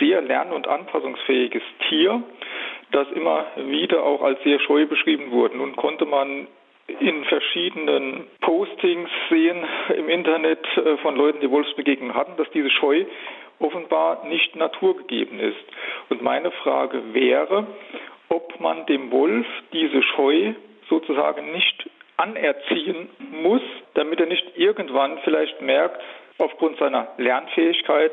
[0.00, 2.22] sehr lern- und anpassungsfähiges Tier,
[2.90, 5.58] das immer wieder auch als sehr scheu beschrieben wurde.
[5.58, 6.46] Nun konnte man
[7.00, 9.64] in verschiedenen Postings sehen
[9.96, 13.04] im Internet äh, von Leuten, die Wolfsbegegnungen hatten, dass diese Scheu
[13.58, 15.64] offenbar nicht naturgegeben ist.
[16.08, 17.66] Und meine Frage wäre,
[18.28, 20.54] ob man dem Wolf diese Scheu
[20.88, 21.88] sozusagen nicht
[22.22, 23.62] anerziehen muss,
[23.94, 26.00] damit er nicht irgendwann vielleicht merkt,
[26.38, 28.12] aufgrund seiner Lernfähigkeit,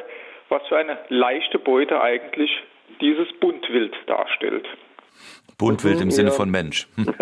[0.49, 2.51] was für eine leichte Beute eigentlich
[3.01, 4.67] dieses Buntwild darstellt.
[5.59, 6.87] Buntwild im Sinne von Mensch.
[6.95, 7.13] Hm.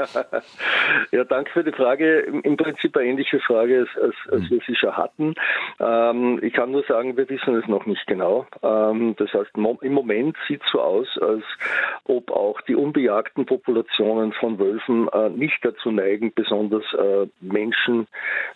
[1.12, 2.20] ja, danke für die Frage.
[2.20, 4.50] Im Prinzip eine ähnliche Frage, als, als, als hm.
[4.52, 5.34] wir sie schon hatten.
[5.80, 8.45] Ähm, ich kann nur sagen, wir wissen es noch nicht genau.
[8.62, 11.43] Ähm, das heißt, im Moment sieht es so aus, als
[12.06, 18.08] ob auch die unbejagten Populationen von Wölfen äh, nicht dazu neigen, besonders äh, Menschen,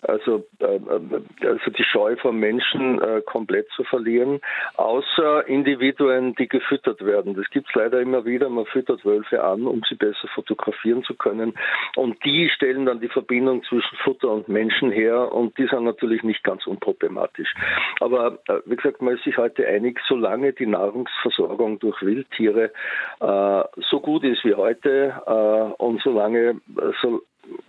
[0.03, 4.41] also, äh, äh also die Scheu von Menschen äh, komplett zu verlieren,
[4.75, 7.33] außer Individuen, die gefüttert werden.
[7.33, 8.47] Das gibt es leider immer wieder.
[8.49, 11.53] Man füttert Wölfe an um sie besser fotografieren zu können.
[11.95, 16.23] Und die stellen dann die Verbindung zwischen Futter und Menschen her und die sind natürlich
[16.23, 17.53] nicht ganz unproblematisch.
[17.99, 22.71] Aber äh, wie gesagt, man ist sich heute einig, solange die Nahrungsversorgung durch Wildtiere
[23.19, 27.21] äh, so gut ist wie heute äh, und solange äh, so,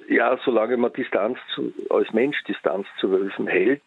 [0.09, 3.83] ja, solange man Distanz zu, als Mensch Distanz zu Wölfen hält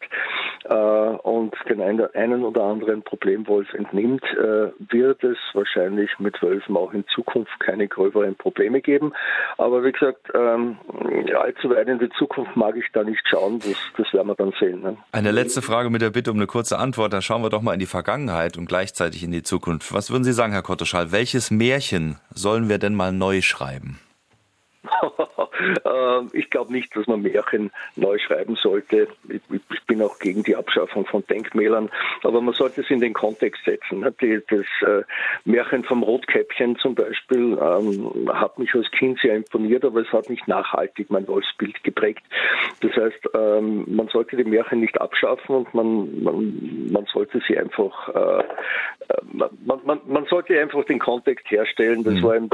[0.74, 7.04] und den einen oder anderen Problemwolf entnimmt, äh, wird es wahrscheinlich mit Wölfen auch in
[7.14, 9.12] Zukunft keine gröberen Probleme geben.
[9.58, 10.78] Aber wie gesagt, ähm,
[11.38, 13.58] allzu weit in die Zukunft mag ich da nicht schauen.
[13.60, 14.82] Das, das werden wir dann sehen.
[14.82, 14.96] Ne?
[15.12, 17.12] Eine letzte Frage mit der Bitte um eine kurze Antwort.
[17.12, 19.92] Dann schauen wir doch mal in die Vergangenheit und gleichzeitig in die Zukunft.
[19.92, 21.12] Was würden Sie sagen, Herr Kotteschall?
[21.12, 23.98] Welches Märchen sollen wir denn mal neu schreiben?
[25.84, 29.08] Ähm, ich glaube nicht, dass man Märchen neu schreiben sollte.
[29.28, 29.40] Ich,
[29.86, 31.90] bin auch gegen die Abschaffung von Denkmälern,
[32.24, 34.02] aber man sollte es in den Kontext setzen.
[34.02, 35.02] das äh,
[35.44, 40.28] Märchen vom Rotkäppchen zum Beispiel ähm, hat mich als Kind sehr imponiert, aber es hat
[40.28, 42.24] nicht nachhaltig mein Wolfsbild geprägt.
[42.80, 47.56] Das heißt, ähm, man sollte die Märchen nicht abschaffen und man, man, man sollte sie
[47.56, 52.02] einfach, äh, äh man, man, man sollte einfach den Kontext herstellen.
[52.04, 52.22] Das mhm.
[52.22, 52.50] war ein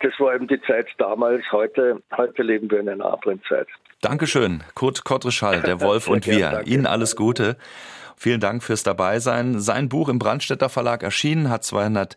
[0.00, 1.44] das war eben die Zeit damals.
[1.52, 3.66] Heute, heute leben wir in einer anderen Zeit.
[4.00, 6.50] Dankeschön, Kurt Kottreschall, der Wolf und wir.
[6.50, 6.70] Danke.
[6.70, 7.56] Ihnen alles Gute.
[8.16, 9.60] Vielen Dank fürs Dabeisein.
[9.60, 12.16] Sein Buch im Brandstätter Verlag erschienen, hat 200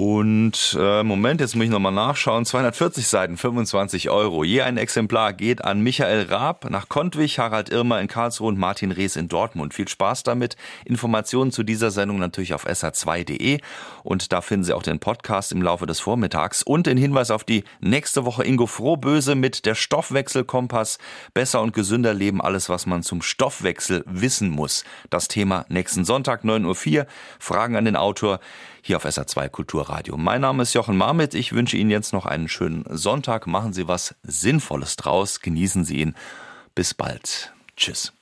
[0.00, 2.46] und äh, Moment, jetzt muss ich nochmal nachschauen.
[2.46, 4.44] 240 Seiten, 25 Euro.
[4.44, 8.92] Je ein Exemplar geht an Michael Raab nach Kontwig, Harald Irmer in Karlsruhe und Martin
[8.92, 9.74] Rees in Dortmund.
[9.74, 10.56] Viel Spaß damit.
[10.86, 13.60] Informationen zu dieser Sendung natürlich auf sr2.de
[14.02, 17.44] und da finden Sie auch den Podcast im Laufe des Vormittags und den Hinweis auf
[17.44, 20.96] die nächste Woche Ingo Frohböse mit der Stoffwechselkompass.
[21.34, 24.82] Besser und gesünder leben, alles was man zum Stoffwechsel wissen muss.
[25.10, 27.06] Das Thema nächsten Sonntag 9.04 Uhr.
[27.38, 28.40] Fragen an den Autor
[28.82, 30.16] hier auf SA2 Kulturradio.
[30.16, 31.34] Mein Name ist Jochen Marmit.
[31.34, 33.46] Ich wünsche Ihnen jetzt noch einen schönen Sonntag.
[33.46, 35.40] Machen Sie was Sinnvolles draus.
[35.40, 36.14] Genießen Sie ihn.
[36.74, 37.52] Bis bald.
[37.76, 38.12] Tschüss.